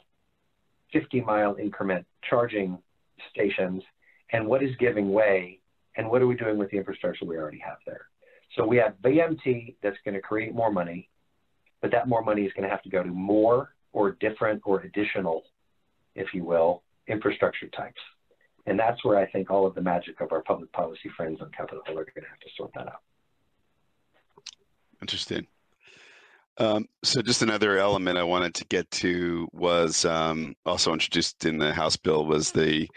50 0.92 1.20
mile 1.22 1.56
increment 1.60 2.06
charging 2.28 2.78
stations? 3.30 3.82
And 4.32 4.46
what 4.46 4.62
is 4.62 4.74
giving 4.78 5.12
way? 5.12 5.60
And 5.96 6.10
what 6.10 6.22
are 6.22 6.26
we 6.26 6.34
doing 6.34 6.58
with 6.58 6.70
the 6.70 6.78
infrastructure 6.78 7.24
we 7.24 7.36
already 7.36 7.58
have 7.58 7.78
there? 7.86 8.06
So 8.56 8.66
we 8.66 8.76
have 8.78 8.94
VMT 9.02 9.76
that's 9.82 9.96
going 10.04 10.14
to 10.14 10.20
create 10.20 10.54
more 10.54 10.70
money, 10.70 11.08
but 11.80 11.90
that 11.90 12.08
more 12.08 12.22
money 12.22 12.42
is 12.42 12.52
going 12.52 12.64
to 12.64 12.70
have 12.70 12.82
to 12.82 12.88
go 12.88 13.02
to 13.02 13.08
more 13.08 13.74
or 13.92 14.12
different 14.12 14.62
or 14.64 14.80
additional, 14.80 15.42
if 16.14 16.32
you 16.34 16.44
will, 16.44 16.82
infrastructure 17.06 17.68
types. 17.68 18.00
And 18.66 18.78
that's 18.78 19.04
where 19.04 19.18
I 19.18 19.26
think 19.30 19.50
all 19.50 19.66
of 19.66 19.74
the 19.74 19.80
magic 19.80 20.20
of 20.20 20.32
our 20.32 20.42
public 20.42 20.72
policy 20.72 21.10
friends 21.16 21.40
on 21.40 21.50
Capitol 21.50 21.82
Hill 21.86 21.98
are 21.98 22.04
going 22.04 22.22
to 22.22 22.28
have 22.28 22.40
to 22.40 22.48
sort 22.56 22.70
that 22.74 22.86
out. 22.86 23.02
Interesting. 25.00 25.46
Um, 26.58 26.86
so 27.02 27.22
just 27.22 27.42
another 27.42 27.78
element 27.78 28.18
I 28.18 28.24
wanted 28.24 28.54
to 28.54 28.64
get 28.66 28.90
to 28.92 29.48
was 29.52 30.04
um, 30.04 30.54
also 30.66 30.92
introduced 30.92 31.44
in 31.46 31.58
the 31.58 31.72
House 31.72 31.96
bill 31.96 32.26
was 32.26 32.52
the 32.52 32.88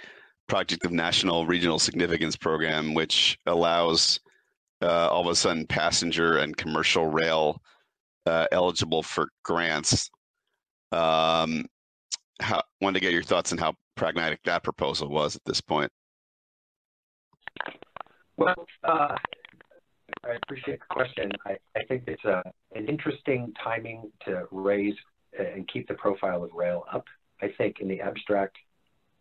Project 0.47 0.85
of 0.85 0.91
National 0.91 1.45
Regional 1.45 1.79
Significance 1.79 2.35
program, 2.35 2.93
which 2.93 3.37
allows 3.45 4.19
uh, 4.81 5.09
all 5.09 5.21
of 5.21 5.27
a 5.27 5.35
sudden 5.35 5.65
passenger 5.65 6.37
and 6.37 6.55
commercial 6.55 7.07
rail 7.07 7.61
uh, 8.25 8.45
eligible 8.51 9.01
for 9.01 9.29
grants. 9.43 10.09
Um, 10.91 11.65
how, 12.41 12.61
wanted 12.81 12.99
to 12.99 13.05
get 13.05 13.13
your 13.13 13.23
thoughts 13.23 13.51
on 13.51 13.57
how 13.57 13.73
pragmatic 13.95 14.41
that 14.43 14.63
proposal 14.63 15.09
was 15.09 15.35
at 15.35 15.41
this 15.45 15.61
point. 15.61 15.91
Well, 18.37 18.67
uh, 18.83 19.15
I 20.25 20.37
appreciate 20.43 20.79
the 20.79 20.93
question. 20.93 21.31
I, 21.45 21.57
I 21.75 21.83
think 21.83 22.03
it's 22.07 22.23
a, 22.25 22.41
an 22.73 22.87
interesting 22.87 23.53
timing 23.63 24.11
to 24.25 24.47
raise 24.51 24.95
and 25.37 25.67
keep 25.67 25.87
the 25.87 25.93
profile 25.95 26.43
of 26.43 26.51
rail 26.53 26.85
up. 26.91 27.05
I 27.41 27.49
think 27.57 27.79
in 27.79 27.87
the 27.87 28.01
abstract 28.01 28.57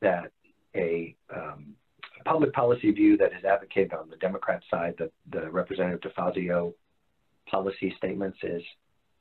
that 0.01 0.31
a 0.75 1.15
um, 1.35 1.75
public 2.25 2.53
policy 2.53 2.91
view 2.91 3.17
that 3.19 3.33
is 3.33 3.45
advocated 3.45 3.93
on 3.93 4.09
the 4.09 4.17
Democrat 4.17 4.63
side, 4.71 4.95
the, 4.99 5.11
the 5.31 5.51
Representative 5.51 6.13
DeFazio 6.13 6.73
policy 7.51 7.95
statements 7.99 8.39
is 8.43 8.63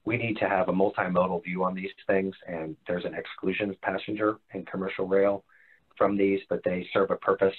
we 0.06 0.18
need 0.18 0.38
to 0.38 0.48
have 0.48 0.70
a 0.70 0.74
multimodal 0.74 1.44
view 1.44 1.64
on 1.64 1.74
these 1.74 1.92
things, 2.08 2.36
and 2.48 2.76
there's 2.88 3.06
an 3.06 3.14
exclusion 3.14 3.70
of 3.70 3.82
passenger 3.82 4.38
and 4.54 4.68
commercial 4.68 5.08
rail 5.08 5.44
from 5.98 6.18
these, 6.18 6.40
but 6.50 6.62
they 6.64 6.88
serve 6.94 7.12
a 7.12 7.16
purpose 7.18 7.56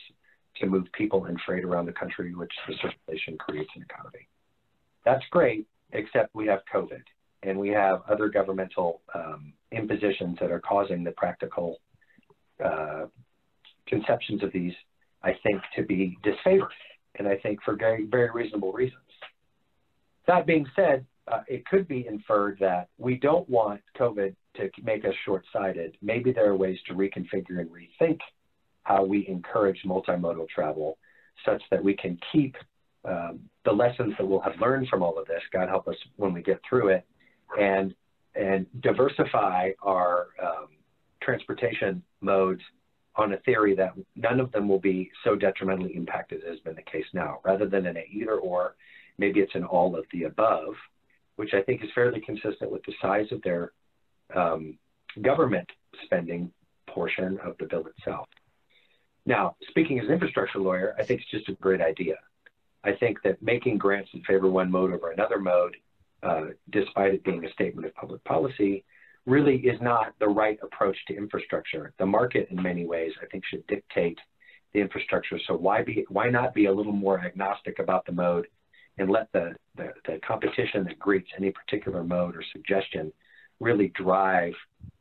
to 0.57 0.67
move 0.67 0.87
people 0.93 1.27
and 1.27 1.39
freight 1.45 1.65
around 1.65 1.87
the 1.87 1.93
country, 1.93 2.35
which 2.35 2.53
the 2.69 2.75
circulation 2.81 3.37
creates 3.39 3.71
an 3.77 3.83
economy. 3.83 4.29
That's 5.05 5.25
great, 5.31 5.67
except 5.93 6.35
we 6.35 6.47
have 6.47 6.61
COVID 6.73 7.03
and 7.45 7.59
we 7.59 7.69
have 7.69 8.03
other 8.09 8.29
governmental 8.29 9.03
um, 9.15 9.53
impositions 9.71 10.39
that 10.41 10.51
are 10.51 10.61
causing 10.61 11.05
the 11.05 11.13
practical 11.13 11.79
uh, 12.65 13.05
conceptions 13.87 14.43
of 14.43 14.53
these, 14.53 14.73
I 15.23 15.35
think, 15.43 15.61
to 15.77 15.83
be 15.83 16.17
disfavored, 16.25 16.69
and 17.19 17.29
I 17.29 17.37
think 17.37 17.63
for 17.63 17.77
very, 17.77 18.07
very 18.07 18.31
reasonable 18.33 18.73
reasons. 18.73 19.01
That 20.27 20.47
being 20.47 20.67
said, 20.75 21.05
uh, 21.31 21.41
it 21.47 21.67
could 21.67 21.87
be 21.87 22.07
inferred 22.07 22.59
that 22.61 22.89
we 22.99 23.17
don't 23.17 23.49
want 23.49 23.81
COVID 23.99 24.35
to 24.57 24.71
make 24.83 25.05
us 25.05 25.15
short 25.25 25.45
sighted. 25.53 25.97
Maybe 26.03 26.33
there 26.33 26.49
are 26.51 26.57
ways 26.57 26.79
to 26.87 26.95
reconfigure 26.95 27.61
and 27.61 27.71
rethink 27.71 28.21
how 28.85 29.05
we 29.05 29.27
encourage 29.29 29.81
multimodal 29.85 30.49
travel 30.49 30.99
such 31.45 31.63
that 31.71 31.83
we 31.83 31.95
can 31.95 32.19
keep 32.33 32.57
um, 33.05 33.41
the 33.65 33.73
lessons 33.73 34.15
that 34.19 34.27
we'll 34.27 34.41
have 34.41 34.59
learned 34.61 34.89
from 34.89 35.03
all 35.03 35.19
of 35.19 35.27
this, 35.27 35.43
God 35.53 35.69
help 35.69 35.89
us 35.89 35.97
when 36.17 36.33
we 36.33 36.43
get 36.43 36.61
through 36.69 36.89
it, 36.89 37.05
and, 37.59 37.95
and 38.35 38.67
diversify 38.81 39.71
our 39.83 40.29
um, 40.43 40.69
transportation 41.23 42.03
modes 42.21 42.63
on 43.17 43.33
a 43.33 43.37
theory 43.39 43.75
that 43.77 43.93
none 44.17 44.41
of 44.41 44.51
them 44.53 44.69
will 44.69 44.81
be 44.81 45.11
so 45.23 45.37
detrimentally 45.37 45.95
impacted 45.95 46.43
as 46.45 46.51
has 46.51 46.61
been 46.61 46.75
the 46.75 46.83
case 46.83 47.05
now. 47.13 47.41
Rather 47.45 47.67
than 47.67 47.87
an 47.87 47.97
either 48.11 48.37
or, 48.37 48.75
maybe 49.19 49.41
it's 49.41 49.55
an 49.55 49.65
all 49.65 49.97
of 49.97 50.05
the 50.13 50.25
above, 50.25 50.75
which 51.37 51.55
I 51.55 51.63
think 51.63 51.83
is 51.83 51.91
fairly 51.95 52.21
consistent 52.21 52.71
with 52.71 52.83
the 52.85 52.95
size 53.01 53.27
of 53.31 53.41
their 53.43 53.73
um, 54.35 54.79
government 55.23 55.69
spending 56.05 56.51
portion 56.89 57.39
of 57.45 57.57
the 57.59 57.67
bill 57.67 57.85
itself. 57.87 58.27
Now, 59.27 59.57
speaking 59.69 59.99
as 59.99 60.07
an 60.07 60.13
infrastructure 60.13 60.59
lawyer, 60.59 60.95
I 60.99 61.05
think 61.05 61.21
it's 61.21 61.31
just 61.31 61.49
a 61.49 61.53
great 61.55 61.81
idea. 61.81 62.17
I 62.83 62.93
think 62.93 63.23
that 63.23 63.43
making 63.43 63.79
grants 63.79 64.11
in 64.13 64.23
favor 64.23 64.49
one 64.49 64.71
mode 64.71 64.93
over 64.93 65.11
another 65.11 65.39
mode, 65.39 65.77
uh, 66.23 66.47
despite 66.71 67.15
it 67.15 67.25
being 67.25 67.45
a 67.45 67.53
statement 67.53 67.87
of 67.87 67.95
public 67.95 68.23
policy, 68.25 68.85
really 69.27 69.57
is 69.57 69.81
not 69.81 70.13
the 70.19 70.29
right 70.29 70.59
approach 70.63 70.97
to 71.09 71.17
infrastructure. 71.17 71.93
The 71.99 72.05
market, 72.05 72.49
in 72.51 72.63
many 72.63 72.85
ways, 72.85 73.13
I 73.23 73.27
think, 73.27 73.45
should 73.47 73.67
dictate 73.67 74.19
the 74.75 74.81
infrastructure. 74.81 75.39
So 75.47 75.55
why 75.55 75.83
be 75.83 76.05
why 76.09 76.29
not 76.29 76.53
be 76.53 76.67
a 76.67 76.73
little 76.73 76.93
more 76.93 77.21
agnostic 77.21 77.79
about 77.79 78.05
the 78.05 78.13
mode 78.13 78.47
and 78.99 79.11
let 79.11 79.33
the, 79.33 79.55
the, 79.77 79.93
the 80.07 80.21
competition 80.27 80.85
that 80.85 80.99
greets 80.99 81.29
any 81.37 81.51
particular 81.51 82.05
mode 82.05 82.37
or 82.37 82.45
suggestion 82.53 83.13
really 83.61 83.89
drive 83.89 84.53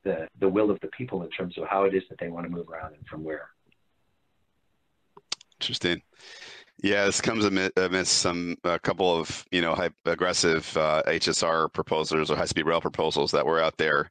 the, 0.03 0.27
the 0.39 0.47
will 0.47 0.71
of 0.71 0.79
the 0.79 0.88
people 0.88 1.23
in 1.23 1.29
terms 1.29 1.57
of 1.57 1.67
how 1.67 1.83
it 1.83 1.93
is 1.93 2.03
that 2.09 2.19
they 2.19 2.29
want 2.29 2.45
to 2.45 2.51
move 2.51 2.69
around 2.69 2.93
and 2.93 3.05
from 3.07 3.23
where. 3.23 3.49
Interesting. 5.63 6.02
Yeah, 6.84 7.06
this 7.06 7.21
comes 7.21 7.45
amidst 7.45 8.17
some 8.17 8.58
a 8.65 8.78
couple 8.78 9.17
of 9.17 9.45
you 9.49 9.62
know 9.62 9.78
aggressive 10.04 10.76
uh, 10.76 11.02
HSR 11.08 11.71
proposals 11.71 12.30
or 12.30 12.36
high-speed 12.36 12.65
rail 12.65 12.82
proposals 12.82 13.32
that 13.32 13.45
were 13.45 13.62
out 13.62 13.78
there. 13.78 14.10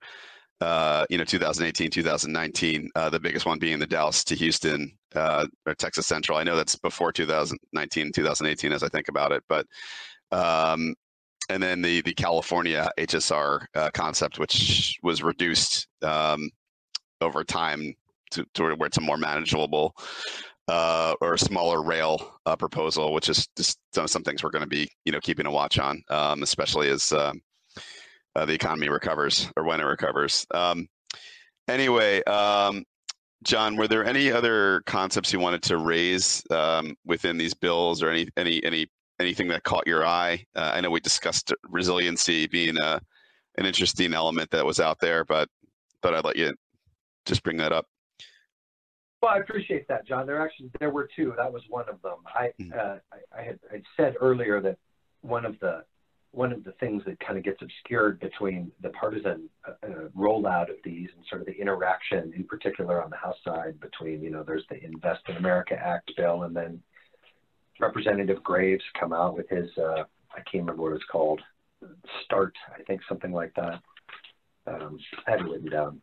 Uh, 0.63 1.05
you 1.11 1.19
know, 1.19 1.25
2018, 1.25 1.91
2019. 1.91 2.89
Uh, 2.95 3.11
the 3.11 3.21
biggest 3.21 3.45
one 3.45 3.59
being 3.59 3.79
the 3.79 3.87
Dallas 3.87 4.25
to 4.25 4.35
Houston 4.35 4.97
uh, 5.15 5.47
or 5.67 5.75
Texas 5.75 6.07
Central. 6.07 6.39
I 6.39 6.45
know 6.45 6.57
that's 6.57 6.77
before 6.77 7.13
2019, 7.13 8.13
2018, 8.13 8.73
as 8.73 8.83
I 8.83 8.89
think 8.89 9.09
about 9.09 9.33
it. 9.33 9.43
But 9.47 9.67
um, 10.31 10.95
and 11.51 11.63
then 11.63 11.83
the 11.83 12.01
the 12.01 12.15
California 12.15 12.89
HSR 12.99 13.67
uh, 13.75 13.91
concept, 13.93 14.39
which 14.39 14.99
was 15.03 15.23
reduced 15.23 15.87
um, 16.01 16.49
over 17.21 17.45
time 17.45 17.93
to, 18.31 18.47
to 18.55 18.75
where 18.75 18.87
it's 18.87 18.99
a 18.99 19.03
more 19.03 19.19
manageable 19.19 19.95
uh, 20.69 21.15
or 21.21 21.35
a 21.35 21.39
smaller 21.39 21.83
rail 21.83 22.39
uh, 22.47 22.57
proposal, 22.57 23.13
which 23.13 23.29
is 23.29 23.49
just 23.57 23.79
some, 23.95 24.09
some 24.09 24.23
things 24.23 24.43
we're 24.43 24.51
going 24.51 24.63
to 24.63 24.69
be, 24.69 24.89
you 25.05 25.13
know, 25.13 25.21
keeping 25.21 25.47
a 25.47 25.51
watch 25.51 25.79
on, 25.79 26.03
um, 26.11 26.43
especially 26.43 26.89
as 26.89 27.13
um, 27.13 27.41
uh, 28.37 28.45
the 28.47 28.55
economy 28.55 28.89
recovers 28.89 29.51
or 29.57 29.65
when 29.65 29.81
it 29.81 29.85
recovers. 29.85 30.47
Um, 30.53 30.87
anyway, 31.69 32.23
um, 32.25 32.85
John, 33.43 33.77
were 33.77 33.89
there 33.89 34.05
any 34.05 34.31
other 34.31 34.83
concepts 34.87 35.33
you 35.33 35.41
wanted 35.41 35.63
to 35.65 35.79
raise 35.79 36.43
um, 36.51 36.95
within 37.05 37.37
these 37.37 37.55
bills, 37.55 38.03
or 38.03 38.09
any 38.09 38.29
any 38.37 38.63
any 38.65 38.87
anything 39.19 39.49
that 39.49 39.65
caught 39.65 39.87
your 39.87 40.07
eye? 40.07 40.45
Uh, 40.55 40.71
I 40.75 40.81
know 40.81 40.91
we 40.91 41.01
discussed 41.01 41.53
resiliency 41.69 42.47
being 42.47 42.79
a 42.79 43.01
an 43.59 43.67
interesting 43.67 44.15
element 44.15 44.51
that 44.51 44.65
was 44.65 44.79
out 44.79 44.99
there, 45.01 45.25
but 45.25 45.49
thought 46.03 46.15
I'd 46.15 46.25
let 46.25 46.37
you 46.37 46.55
just 47.27 47.43
bring 47.43 47.57
that 47.59 47.73
up. 47.73 47.87
Well, 49.23 49.33
I 49.33 49.39
appreciate 49.39 49.87
that, 49.89 50.07
John. 50.07 50.27
There 50.27 50.41
actually 50.43 50.71
there 50.81 50.91
were 50.91 51.09
two. 51.15 51.33
That 51.37 51.53
was 51.53 51.63
one 51.69 51.89
of 51.89 52.03
them. 52.03 52.19
I 52.27 52.51
mm-hmm. 52.61 52.73
uh, 52.73 52.97
I, 53.13 53.41
I 53.41 53.45
had 53.45 53.59
I'd 53.73 53.85
said 53.97 54.15
earlier 54.21 54.61
that 54.61 54.79
one 55.21 55.45
of 55.45 55.59
the 55.61 55.85
one 56.33 56.51
of 56.51 56.65
the 56.65 56.73
things 56.73 57.03
that 57.07 57.21
kind 57.21 57.39
of 57.39 57.45
gets 57.45 57.61
obscured 57.61 58.19
between 58.19 58.73
the 58.83 58.89
partisan 58.91 59.49
uh, 59.69 59.87
uh, 59.87 60.09
rollout 60.17 60.71
of 60.71 60.77
these 60.83 61.09
and 61.15 61.25
sort 61.29 61.43
of 61.43 61.47
the 61.47 61.53
interaction, 61.53 62.33
in 62.35 62.45
particular 62.45 63.03
on 63.03 63.11
the 63.11 63.17
House 63.17 63.37
side, 63.45 63.79
between 63.81 64.23
you 64.23 64.31
know 64.31 64.43
there's 64.43 64.65
the 64.71 64.83
Invest 64.83 65.23
in 65.29 65.37
America 65.37 65.75
Act 65.75 66.11
bill, 66.17 66.43
and 66.43 66.57
then 66.57 66.83
Representative 67.79 68.43
Graves 68.43 68.85
come 68.99 69.13
out 69.13 69.37
with 69.37 69.49
his 69.49 69.71
uh, 69.79 70.05
I 70.35 70.41
can't 70.51 70.65
remember 70.65 70.83
what 70.83 70.93
it's 70.93 71.05
called, 71.11 71.41
Start, 72.25 72.55
I 72.79 72.83
think 72.85 73.01
something 73.09 73.33
like 73.33 73.53
that. 73.55 73.81
Um, 74.67 74.99
I 75.27 75.33
had 75.33 75.41
it 75.41 75.45
written 75.45 75.71
down. 75.71 76.01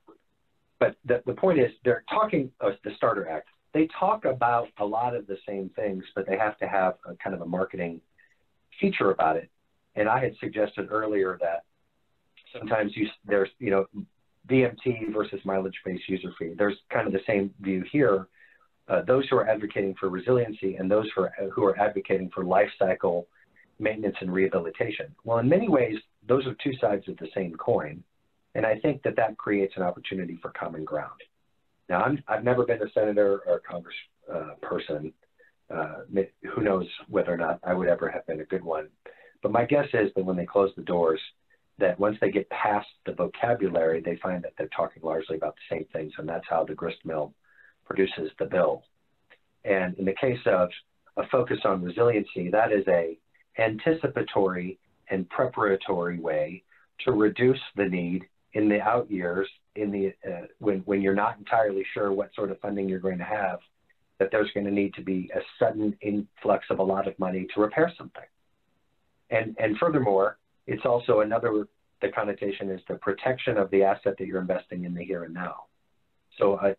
But 0.80 0.96
the, 1.06 1.22
the 1.26 1.34
point 1.34 1.60
is, 1.60 1.72
they're 1.84 2.04
talking 2.10 2.52
uh, 2.62 2.72
the 2.84 2.92
Starter 2.96 3.28
Act. 3.28 3.48
They 3.74 3.88
talk 4.00 4.26
about 4.26 4.68
a 4.80 4.86
lot 4.86 5.16
of 5.16 5.28
the 5.28 5.38
same 5.48 5.70
things, 5.76 6.04
but 6.16 6.26
they 6.28 6.38
have 6.38 6.58
to 6.60 6.68
have 6.68 6.96
a 7.06 7.16
kind 7.16 7.36
of 7.36 7.42
a 7.42 7.46
marketing 7.46 8.02
feature 8.80 9.12
about 9.12 9.38
it. 9.38 9.50
And 9.96 10.08
I 10.08 10.20
had 10.20 10.34
suggested 10.40 10.88
earlier 10.90 11.38
that 11.42 11.64
sometimes 12.58 12.94
you 12.96 13.08
there's 13.26 13.50
you 13.60 13.70
know 13.70 13.86
VMT 14.48 15.14
versus 15.14 15.40
mileage-based 15.46 16.08
user 16.08 16.32
fee. 16.40 16.54
There's 16.58 16.78
kind 16.92 17.06
of 17.06 17.14
the 17.14 17.20
same 17.28 17.54
view 17.62 17.84
here. 17.92 18.28
Uh, 18.88 19.04
those 19.04 19.28
who 19.30 19.38
are 19.38 19.48
advocating 19.48 19.94
for 20.00 20.10
resiliency 20.10 20.76
and 20.78 20.90
those 20.90 21.06
who 21.16 21.24
are, 21.24 21.34
who 21.54 21.64
are 21.64 21.80
advocating 21.80 22.32
for 22.34 22.44
life 22.44 22.70
cycle 22.80 23.28
maintenance 23.78 24.16
and 24.22 24.34
rehabilitation. 24.34 25.14
Well, 25.24 25.38
in 25.38 25.48
many 25.48 25.70
ways, 25.70 25.96
those 26.28 26.46
are 26.48 26.56
two 26.64 26.74
sides 26.82 27.08
of 27.08 27.18
the 27.18 27.28
same 27.36 27.56
coin. 27.56 28.04
And 28.56 28.66
I 28.66 28.80
think 28.80 29.04
that 29.04 29.16
that 29.16 29.38
creates 29.38 29.74
an 29.78 29.84
opportunity 29.84 30.38
for 30.42 30.50
common 30.52 30.84
ground. 30.84 31.22
Now, 31.88 32.06
i 32.28 32.36
have 32.36 32.44
never 32.44 32.66
been 32.66 32.82
a 32.82 32.92
senator 32.92 33.42
or 33.48 33.56
a 33.56 34.32
congressperson. 34.32 35.08
uh. 35.08 35.76
Uh, 35.76 36.24
who 36.56 36.64
knows 36.64 36.88
whether 37.10 37.32
or 37.32 37.38
not 37.38 37.60
I 37.64 37.76
would 37.76 37.88
ever 37.88 38.10
have 38.10 38.26
been 38.26 38.42
a 38.42 38.46
good 38.46 38.64
one. 38.64 38.88
But 39.44 39.52
my 39.52 39.66
guess 39.66 39.86
is 39.94 40.12
that 40.16 40.26
when 40.26 40.36
they 40.36 40.46
close 40.46 40.72
the 40.76 40.82
doors, 40.82 41.22
that 41.78 42.00
once 42.00 42.18
they 42.20 42.32
get 42.32 42.50
past 42.50 42.88
the 43.06 43.14
vocabulary, 43.14 44.02
they 44.02 44.18
find 44.18 44.44
that 44.44 44.54
they're 44.58 44.70
talking 44.76 45.02
largely 45.04 45.38
about 45.38 45.56
the 45.56 45.76
same 45.76 45.86
things, 45.94 46.12
and 46.18 46.28
that's 46.28 46.46
how 46.50 46.64
the 46.64 46.74
grist 46.74 46.98
mill 47.06 47.34
produces 47.86 48.32
the 48.38 48.46
bill. 48.46 48.84
And 49.64 49.96
in 49.98 50.06
the 50.06 50.16
case 50.20 50.40
of 50.46 50.70
a 51.18 51.28
focus 51.28 51.60
on 51.66 51.84
resiliency, 51.84 52.50
that 52.50 52.72
is 52.72 52.86
a 52.88 53.18
anticipatory 53.58 54.80
and 55.10 55.30
preparatory 55.30 56.20
way 56.20 56.64
to 57.06 57.12
reduce 57.12 57.60
the 57.76 57.86
need 57.86 58.26
in 58.54 58.70
the 58.70 58.82
out 58.82 59.10
years 59.10 59.48
in 59.76 59.92
the 59.92 60.14
uh, 60.30 60.46
when 60.60 60.80
when 60.80 61.02
you're 61.02 61.16
not 61.16 61.38
entirely 61.38 61.86
sure 61.94 62.12
what 62.12 62.34
sort 62.36 62.52
of 62.52 62.60
funding 62.60 62.90
you're 62.90 63.00
going 63.00 63.18
to 63.18 63.24
have 63.24 63.60
that 64.20 64.30
there's 64.32 64.52
going 64.54 64.66
to 64.66 64.72
need 64.72 64.94
to 64.94 65.02
be 65.02 65.30
a 65.36 65.40
sudden 65.58 65.96
influx 66.02 66.66
of 66.70 66.80
a 66.80 66.84
lot 66.84 67.08
of 67.08 67.18
money 67.20 67.48
to 67.54 67.62
repair 67.62 67.92
something 67.98 68.24
and 69.30 69.56
and 69.60 69.78
furthermore 69.78 70.38
it's 70.68 70.86
also 70.86 71.22
another 71.22 71.68
the 72.02 72.10
connotation 72.10 72.70
is 72.70 72.82
the 72.88 72.96
protection 72.96 73.58
of 73.58 73.70
the 73.72 73.84
asset 73.84 74.16
that 74.18 74.26
you're 74.26 74.42
investing 74.42 74.86
in 74.86 74.94
the 74.94 75.04
here 75.04 75.24
and 75.24 75.34
now 75.34 75.64
so 76.40 76.58
I, 76.58 76.76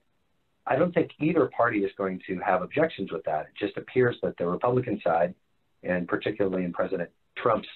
I 0.66 0.76
don't 0.76 0.92
think 0.92 1.10
either 1.20 1.46
party 1.46 1.80
is 1.80 1.90
going 1.96 2.20
to 2.26 2.38
have 2.38 2.62
objections 2.62 3.12
with 3.12 3.24
that. 3.24 3.46
It 3.46 3.52
just 3.58 3.76
appears 3.76 4.16
that 4.22 4.36
the 4.38 4.46
Republican 4.46 5.00
side, 5.04 5.34
and 5.82 6.08
particularly 6.08 6.64
in 6.64 6.72
President 6.72 7.10
Trump's, 7.36 7.68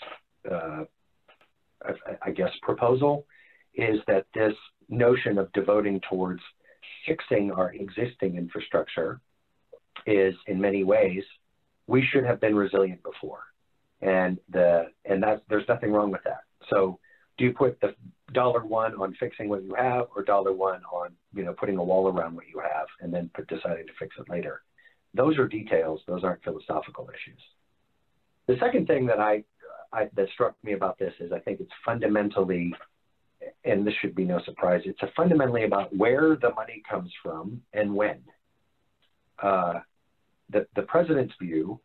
uh, 0.50 0.84
I, 1.84 1.92
I 2.22 2.30
guess, 2.30 2.50
proposal, 2.62 3.26
is 3.74 4.00
that 4.06 4.26
this 4.34 4.54
notion 4.88 5.38
of 5.38 5.52
devoting 5.52 6.00
towards 6.08 6.40
fixing 7.06 7.50
our 7.50 7.72
existing 7.72 8.36
infrastructure 8.36 9.20
is 10.06 10.34
in 10.46 10.60
many 10.60 10.84
ways 10.84 11.22
we 11.86 12.04
should 12.12 12.24
have 12.24 12.40
been 12.40 12.54
resilient 12.54 13.02
before. 13.02 13.40
And 14.00 14.38
the 14.50 14.90
and 15.04 15.22
that's 15.22 15.40
there's 15.48 15.68
nothing 15.68 15.92
wrong 15.92 16.10
with 16.10 16.22
that. 16.24 16.42
So 16.70 16.98
do 17.38 17.44
you 17.44 17.52
put 17.52 17.80
the 17.80 17.94
dollar 18.32 18.64
one 18.64 18.94
on 18.94 19.14
fixing 19.18 19.48
what 19.48 19.62
you 19.62 19.74
have 19.74 20.06
or 20.14 20.22
dollar 20.22 20.52
one 20.52 20.82
on 20.92 21.10
you 21.34 21.44
know 21.44 21.54
putting 21.54 21.76
a 21.78 21.84
wall 21.84 22.08
around 22.08 22.34
what 22.34 22.44
you 22.52 22.60
have 22.60 22.86
and 23.00 23.12
then 23.12 23.30
put, 23.34 23.46
deciding 23.48 23.86
to 23.86 23.92
fix 23.98 24.16
it 24.18 24.28
later? 24.28 24.62
Those 25.14 25.38
are 25.38 25.46
details. 25.46 26.00
Those 26.06 26.24
aren't 26.24 26.42
philosophical 26.42 27.08
issues. 27.08 27.40
The 28.46 28.56
second 28.60 28.86
thing 28.86 29.06
that 29.06 29.20
I, 29.20 29.44
I 29.92 30.10
that 30.16 30.28
struck 30.34 30.56
me 30.62 30.72
about 30.72 30.98
this 30.98 31.14
is 31.20 31.32
i 31.32 31.38
think 31.38 31.60
it's 31.60 31.72
fundamentally 31.84 32.74
and 33.64 33.86
this 33.86 33.94
should 34.00 34.14
be 34.14 34.24
no 34.24 34.40
surprise, 34.44 34.82
it's 34.84 35.00
fundamentally 35.16 35.64
about 35.64 35.94
where 35.96 36.36
the 36.36 36.52
money 36.54 36.82
comes 36.88 37.10
from 37.22 37.62
and 37.72 37.94
when. 37.94 38.20
Uh, 39.42 39.80
the, 40.50 40.66
the 40.76 40.82
president's 40.82 41.34
view, 41.40 41.80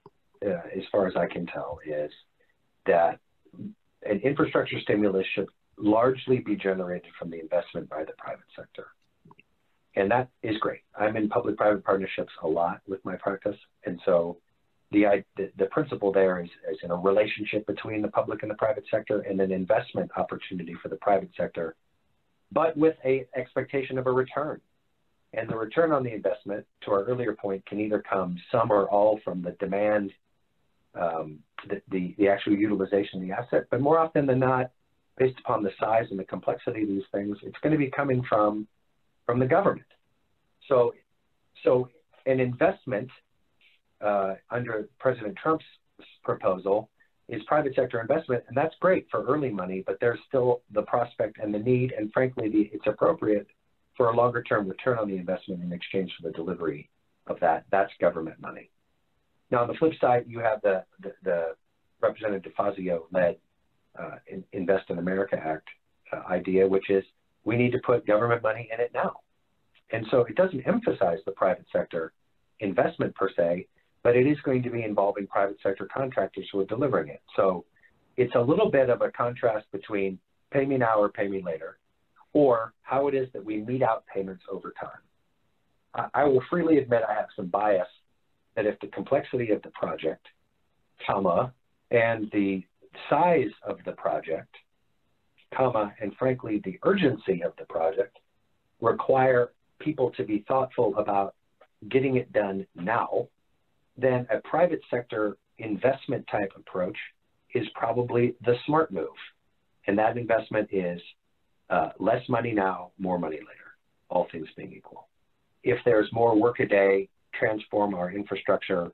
uh, 0.46 0.50
as 0.50 0.84
far 0.92 1.08
as 1.08 1.16
I 1.16 1.28
can 1.28 1.46
tell, 1.46 1.80
is 1.86 2.12
that 2.86 3.20
an 4.04 4.20
infrastructure 4.24 4.80
stimulus 4.82 5.26
should 5.34 5.48
largely 5.78 6.40
be 6.40 6.56
generated 6.56 7.10
from 7.18 7.30
the 7.30 7.40
investment 7.40 7.90
by 7.90 8.04
the 8.04 8.14
private 8.18 8.46
sector. 8.56 8.88
And 9.96 10.12
that 10.12 10.30
is 10.44 10.58
great. 10.58 10.82
I'm 10.98 11.16
in 11.18 11.30
public 11.30 11.58
private 11.58 11.84
partnerships 11.84 12.32
a 12.44 12.48
lot 12.48 12.82
with 12.88 13.04
my 13.06 13.16
practice. 13.16 13.56
And 13.86 14.00
so 14.06 14.38
the, 14.92 15.24
the, 15.58 15.66
principle 15.66 16.12
there 16.12 16.42
is, 16.42 16.50
is 16.72 16.78
in 16.82 16.92
a 16.92 16.96
relationship 16.96 17.66
between 17.68 18.02
the 18.02 18.08
public 18.08 18.42
and 18.42 18.50
the 18.50 18.56
private 18.56 18.86
sector 18.90 19.22
and 19.22 19.40
an 19.40 19.52
investment 19.52 20.10
opportunity 20.18 20.76
for 20.82 20.90
the 20.90 20.96
private 20.96 21.30
sector, 21.38 21.76
but 22.52 22.76
with 22.76 22.96
a 23.06 23.26
expectation 23.36 23.98
of 23.98 24.08
a 24.08 24.12
return. 24.12 24.60
And 25.34 25.48
the 25.48 25.56
return 25.56 25.92
on 25.92 26.04
the 26.04 26.12
investment, 26.12 26.66
to 26.86 26.92
our 26.92 27.04
earlier 27.04 27.36
point, 27.36 27.64
can 27.68 27.80
either 27.80 28.02
come 28.02 28.36
some 28.52 28.72
or 28.72 28.90
all 28.90 29.20
from 29.24 29.44
the 29.44 29.52
demand, 29.60 30.12
um, 30.96 31.38
the, 31.68 31.82
the, 31.92 32.16
the 32.18 32.28
actual 32.28 32.54
utilization 32.54 33.22
of 33.22 33.28
the 33.28 33.34
asset, 33.34 33.68
but 33.70 33.80
more 33.80 34.00
often 34.00 34.26
than 34.26 34.40
not, 34.40 34.72
based 35.20 35.38
upon 35.40 35.62
the 35.62 35.72
size 35.80 36.06
and 36.10 36.18
the 36.18 36.24
complexity 36.24 36.82
of 36.82 36.88
these 36.88 37.04
things, 37.12 37.38
it's 37.44 37.58
going 37.62 37.74
to 37.74 37.78
be 37.78 37.92
coming 37.92 38.24
from 38.28 38.68
from 39.28 39.38
the 39.38 39.46
government. 39.46 39.86
So, 40.68 40.96
so 41.64 41.90
an 42.26 42.40
investment 42.40 43.10
uh, 44.02 44.36
under 44.50 44.90
President 45.00 45.36
Trump's 45.42 45.66
proposal 46.24 46.90
is 47.28 47.42
private 47.44 47.76
sector 47.76 48.02
investment, 48.02 48.44
and 48.48 48.58
that's 48.58 48.74
great 48.80 49.08
for 49.12 49.24
early 49.26 49.50
money, 49.50 49.84
but 49.86 49.98
there's 50.02 50.20
still 50.28 50.62
the 50.74 50.82
prospect 50.84 51.38
and 51.42 51.54
the 51.54 51.60
need, 51.60 51.92
and 51.92 52.12
frankly, 52.12 52.50
the, 52.50 52.70
it's 52.74 52.88
appropriate 52.88 53.48
for 53.96 54.10
a 54.10 54.16
longer 54.16 54.42
term 54.42 54.68
return 54.68 54.98
on 54.98 55.08
the 55.08 55.18
investment 55.18 55.62
in 55.62 55.72
exchange 55.72 56.12
for 56.20 56.28
the 56.28 56.34
delivery 56.34 56.90
of 57.28 57.40
that. 57.40 57.66
That's 57.72 57.92
government 58.00 58.40
money. 58.40 58.72
Now, 59.52 59.62
on 59.62 59.68
the 59.68 59.74
flip 59.76 59.94
side, 60.00 60.26
you 60.28 60.40
have 60.40 60.62
the, 60.62 60.84
the, 61.02 61.14
the 61.24 61.56
Representative 62.02 62.52
DeFazio 62.54 63.02
led 63.12 63.38
uh, 64.00 64.16
Invest 64.54 64.90
in 64.90 65.00
America 65.00 65.36
Act 65.36 65.68
uh, 66.14 66.22
idea, 66.32 66.68
which 66.68 66.90
is 66.90 67.04
we 67.44 67.58
need 67.58 67.72
to 67.72 67.80
put 67.80 68.06
government 68.08 68.42
money 68.42 68.70
in 68.74 68.80
it 68.80 68.92
now. 68.94 69.18
And 69.92 70.06
so 70.12 70.22
it 70.22 70.36
doesn't 70.36 70.62
emphasize 70.68 71.20
the 71.26 71.32
private 71.32 71.66
sector 71.72 72.14
investment 72.60 73.16
per 73.16 73.30
se, 73.36 73.68
but 74.10 74.18
it 74.18 74.26
is 74.26 74.40
going 74.42 74.64
to 74.64 74.72
be 74.72 74.82
involving 74.82 75.28
private 75.28 75.58
sector 75.62 75.88
contractors 75.94 76.48
who 76.52 76.60
are 76.60 76.66
delivering 76.66 77.10
it. 77.10 77.22
So 77.36 77.64
it's 78.18 78.34
a 78.34 78.40
little 78.42 78.72
bit 78.72 78.90
of 78.90 79.04
a 79.04 79.12
contrast 79.12 79.68
between 79.72 80.18
pay 80.50 80.66
me 80.66 80.78
now 80.78 81.00
or 81.00 81.10
pay 81.10 81.28
me 81.28 81.44
later, 81.46 81.78
or 82.34 82.74
how 82.82 83.08
it 83.08 83.14
is 83.14 83.28
that 83.34 83.46
we 83.46 83.58
mete 83.58 83.84
out 83.84 84.06
payments 84.12 84.42
over 84.52 84.74
time. 84.82 84.90
I, 85.94 86.22
I 86.22 86.24
will 86.24 86.42
freely 86.50 86.80
admit 86.80 87.04
I 87.08 87.14
have 87.14 87.28
some 87.36 87.50
bias 87.50 87.88
that 88.56 88.66
if 88.66 88.80
the 88.80 88.88
complexity 88.88 89.52
of 89.52 89.62
the 89.62 89.70
project, 89.80 90.26
comma, 91.06 91.54
and 91.92 92.32
the 92.34 92.64
size 93.12 93.52
of 93.62 93.78
the 93.86 93.92
project, 93.92 94.56
comma, 95.54 95.94
and 96.02 96.16
frankly, 96.18 96.64
the 96.64 96.80
urgency 96.82 97.44
of 97.44 97.54
the 97.60 97.66
project 97.66 98.18
require 98.82 99.52
people 99.78 100.10
to 100.18 100.24
be 100.24 100.44
thoughtful 100.48 100.98
about 100.98 101.36
getting 101.90 102.16
it 102.16 102.34
done 102.34 102.66
now 102.74 103.28
then 104.02 104.28
a 104.32 104.40
private 104.48 104.82
sector 104.90 105.38
investment 105.58 106.26
type 106.32 106.52
approach 106.56 106.98
is 107.54 107.68
probably 107.76 108.36
the 108.46 108.56
smart 108.66 108.92
move. 108.92 109.08
And 109.88 109.98
that 109.98 110.18
investment 110.18 110.70
is 110.72 111.02
uh, 111.70 111.90
less 112.00 112.28
money 112.30 112.52
now, 112.52 112.92
more 112.98 113.20
money 113.20 113.38
later, 113.38 113.76
all 114.10 114.28
things 114.32 114.48
being 114.56 114.74
equal. 114.74 115.08
If 115.64 115.80
there's 115.86 116.12
more 116.14 116.40
work 116.40 116.60
a 116.60 116.66
day, 116.66 117.10
transform 117.34 117.94
our 117.94 118.12
infrastructure 118.12 118.92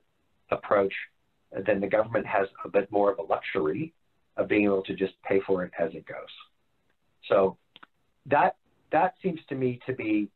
approach, 0.50 0.92
then 1.66 1.80
the 1.80 1.86
government 1.86 2.26
has 2.26 2.48
a 2.64 2.68
bit 2.68 2.90
more 2.90 3.12
of 3.12 3.18
a 3.18 3.22
luxury 3.22 3.92
of 4.36 4.48
being 4.48 4.64
able 4.64 4.82
to 4.82 4.94
just 4.94 5.14
pay 5.22 5.40
for 5.46 5.64
it 5.64 5.72
as 5.78 5.90
it 5.94 6.06
goes. 6.06 6.32
So 7.28 7.56
that 8.26 8.56
that 8.92 9.14
seems 9.22 9.40
to 9.48 9.54
me 9.54 9.80
to 9.86 9.92
be 9.92 10.28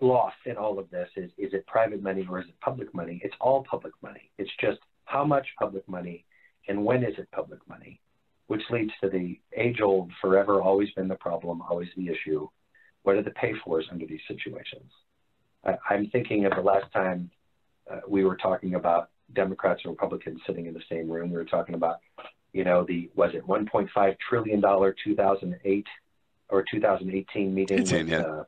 lost 0.00 0.36
in 0.46 0.56
all 0.56 0.78
of 0.78 0.90
this 0.90 1.08
is 1.16 1.30
is 1.38 1.52
it 1.52 1.66
private 1.66 2.02
money 2.02 2.26
or 2.28 2.40
is 2.40 2.48
it 2.48 2.58
public 2.60 2.92
money? 2.94 3.20
It's 3.24 3.34
all 3.40 3.64
public 3.70 3.94
money. 4.02 4.30
It's 4.38 4.50
just 4.60 4.78
how 5.04 5.24
much 5.24 5.46
public 5.58 5.88
money 5.88 6.24
and 6.68 6.84
when 6.84 7.02
is 7.02 7.14
it 7.18 7.28
public 7.32 7.60
money, 7.68 8.00
which 8.46 8.62
leads 8.70 8.92
to 9.02 9.08
the 9.08 9.38
age 9.56 9.80
old, 9.80 10.10
forever, 10.20 10.62
always 10.62 10.90
been 10.92 11.08
the 11.08 11.16
problem, 11.16 11.62
always 11.62 11.88
the 11.96 12.08
issue. 12.08 12.48
What 13.02 13.16
are 13.16 13.22
the 13.22 13.30
pay 13.30 13.54
fors 13.64 13.86
under 13.90 14.06
these 14.06 14.20
situations? 14.28 14.90
I, 15.64 15.94
am 15.94 16.08
thinking 16.10 16.44
of 16.46 16.52
the 16.54 16.62
last 16.62 16.92
time 16.92 17.30
uh, 17.90 18.00
we 18.08 18.24
were 18.24 18.36
talking 18.36 18.74
about 18.74 19.10
Democrats 19.34 19.82
and 19.84 19.90
Republicans 19.90 20.40
sitting 20.46 20.66
in 20.66 20.74
the 20.74 20.82
same 20.88 21.10
room. 21.10 21.30
We 21.30 21.36
were 21.36 21.44
talking 21.44 21.74
about, 21.74 21.96
you 22.52 22.64
know, 22.64 22.84
the 22.84 23.10
was 23.14 23.30
it 23.34 23.46
1.5 23.46 24.16
trillion 24.28 24.60
dollar 24.60 24.94
2008 25.04 25.86
or 26.48 26.64
2018 26.70 27.54
meeting 27.54 27.80
18, 27.80 27.98
with, 27.98 28.08
yeah. 28.08 28.20
uh, 28.20 28.44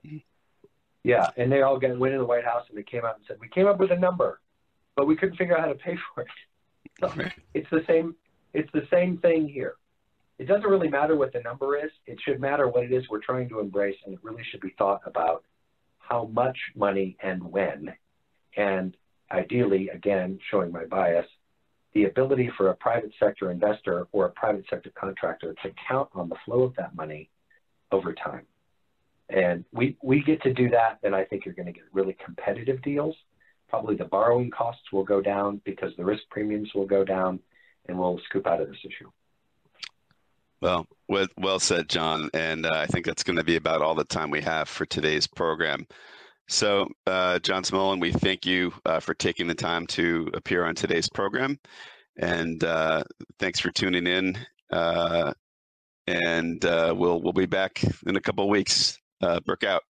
yeah, 1.04 1.30
and 1.36 1.50
they 1.50 1.62
all 1.62 1.78
got, 1.78 1.98
went 1.98 2.14
in 2.14 2.20
the 2.20 2.26
White 2.26 2.44
House 2.44 2.64
and 2.68 2.78
they 2.78 2.82
came 2.82 3.04
out 3.04 3.16
and 3.16 3.24
said, 3.26 3.38
we 3.40 3.48
came 3.48 3.66
up 3.66 3.78
with 3.78 3.90
a 3.90 3.96
number, 3.96 4.40
but 4.96 5.06
we 5.06 5.16
couldn't 5.16 5.36
figure 5.36 5.56
out 5.56 5.60
how 5.60 5.72
to 5.72 5.74
pay 5.74 5.96
for 6.14 6.22
it. 6.22 6.28
So 7.00 7.12
it's 7.54 7.68
the 7.70 7.82
same. 7.86 8.14
It's 8.54 8.70
the 8.72 8.86
same 8.90 9.18
thing 9.18 9.48
here. 9.48 9.76
It 10.38 10.46
doesn't 10.46 10.68
really 10.68 10.88
matter 10.88 11.16
what 11.16 11.32
the 11.32 11.40
number 11.40 11.76
is. 11.76 11.90
It 12.06 12.18
should 12.24 12.40
matter 12.40 12.68
what 12.68 12.84
it 12.84 12.92
is 12.92 13.04
we're 13.08 13.20
trying 13.20 13.48
to 13.48 13.60
embrace, 13.60 13.96
and 14.04 14.14
it 14.14 14.20
really 14.22 14.42
should 14.50 14.60
be 14.60 14.74
thought 14.76 15.00
about 15.06 15.44
how 15.98 16.26
much 16.32 16.56
money 16.74 17.16
and 17.22 17.42
when, 17.42 17.94
and 18.56 18.96
ideally, 19.30 19.88
again, 19.88 20.38
showing 20.50 20.70
my 20.70 20.84
bias, 20.84 21.26
the 21.94 22.04
ability 22.04 22.50
for 22.56 22.68
a 22.68 22.74
private 22.74 23.12
sector 23.18 23.50
investor 23.50 24.06
or 24.12 24.26
a 24.26 24.30
private 24.30 24.64
sector 24.68 24.90
contractor 24.94 25.54
to 25.62 25.70
count 25.88 26.08
on 26.14 26.28
the 26.28 26.36
flow 26.44 26.62
of 26.62 26.74
that 26.76 26.94
money 26.94 27.30
over 27.92 28.12
time 28.12 28.46
And 29.32 29.64
we, 29.72 29.96
we 30.02 30.22
get 30.22 30.42
to 30.42 30.52
do 30.52 30.68
that, 30.70 30.98
then 31.02 31.14
I 31.14 31.24
think 31.24 31.44
you're 31.44 31.54
going 31.54 31.66
to 31.66 31.72
get 31.72 31.84
really 31.92 32.16
competitive 32.24 32.82
deals. 32.82 33.16
Probably 33.68 33.96
the 33.96 34.04
borrowing 34.04 34.50
costs 34.50 34.92
will 34.92 35.04
go 35.04 35.20
down 35.20 35.60
because 35.64 35.92
the 35.96 36.04
risk 36.04 36.22
premiums 36.30 36.70
will 36.74 36.86
go 36.86 37.04
down, 37.04 37.40
and 37.88 37.98
we'll 37.98 38.20
scoop 38.28 38.46
out 38.46 38.60
of 38.60 38.68
this 38.68 38.78
issue. 38.84 39.10
Well, 40.60 40.86
well, 41.08 41.58
said, 41.58 41.88
John. 41.88 42.30
And 42.34 42.66
uh, 42.66 42.70
I 42.74 42.86
think 42.86 43.06
that's 43.06 43.24
going 43.24 43.38
to 43.38 43.44
be 43.44 43.56
about 43.56 43.82
all 43.82 43.94
the 43.94 44.04
time 44.04 44.30
we 44.30 44.40
have 44.42 44.68
for 44.68 44.86
today's 44.86 45.26
program. 45.26 45.86
So, 46.48 46.86
uh, 47.06 47.38
John 47.40 47.62
Smolin, 47.64 48.00
we 48.00 48.12
thank 48.12 48.46
you 48.46 48.72
uh, 48.84 49.00
for 49.00 49.14
taking 49.14 49.46
the 49.48 49.54
time 49.54 49.86
to 49.88 50.30
appear 50.34 50.64
on 50.64 50.74
today's 50.74 51.08
program. 51.08 51.58
And 52.18 52.62
uh, 52.62 53.02
thanks 53.38 53.58
for 53.58 53.70
tuning 53.70 54.06
in. 54.06 54.38
Uh, 54.70 55.32
and 56.06 56.64
uh, 56.64 56.94
we'll 56.96 57.20
we'll 57.22 57.32
be 57.32 57.46
back 57.46 57.82
in 58.06 58.16
a 58.16 58.20
couple 58.20 58.44
of 58.44 58.50
weeks. 58.50 58.98
Uh, 59.22 59.40
Brooke 59.40 59.64
out. 59.64 59.82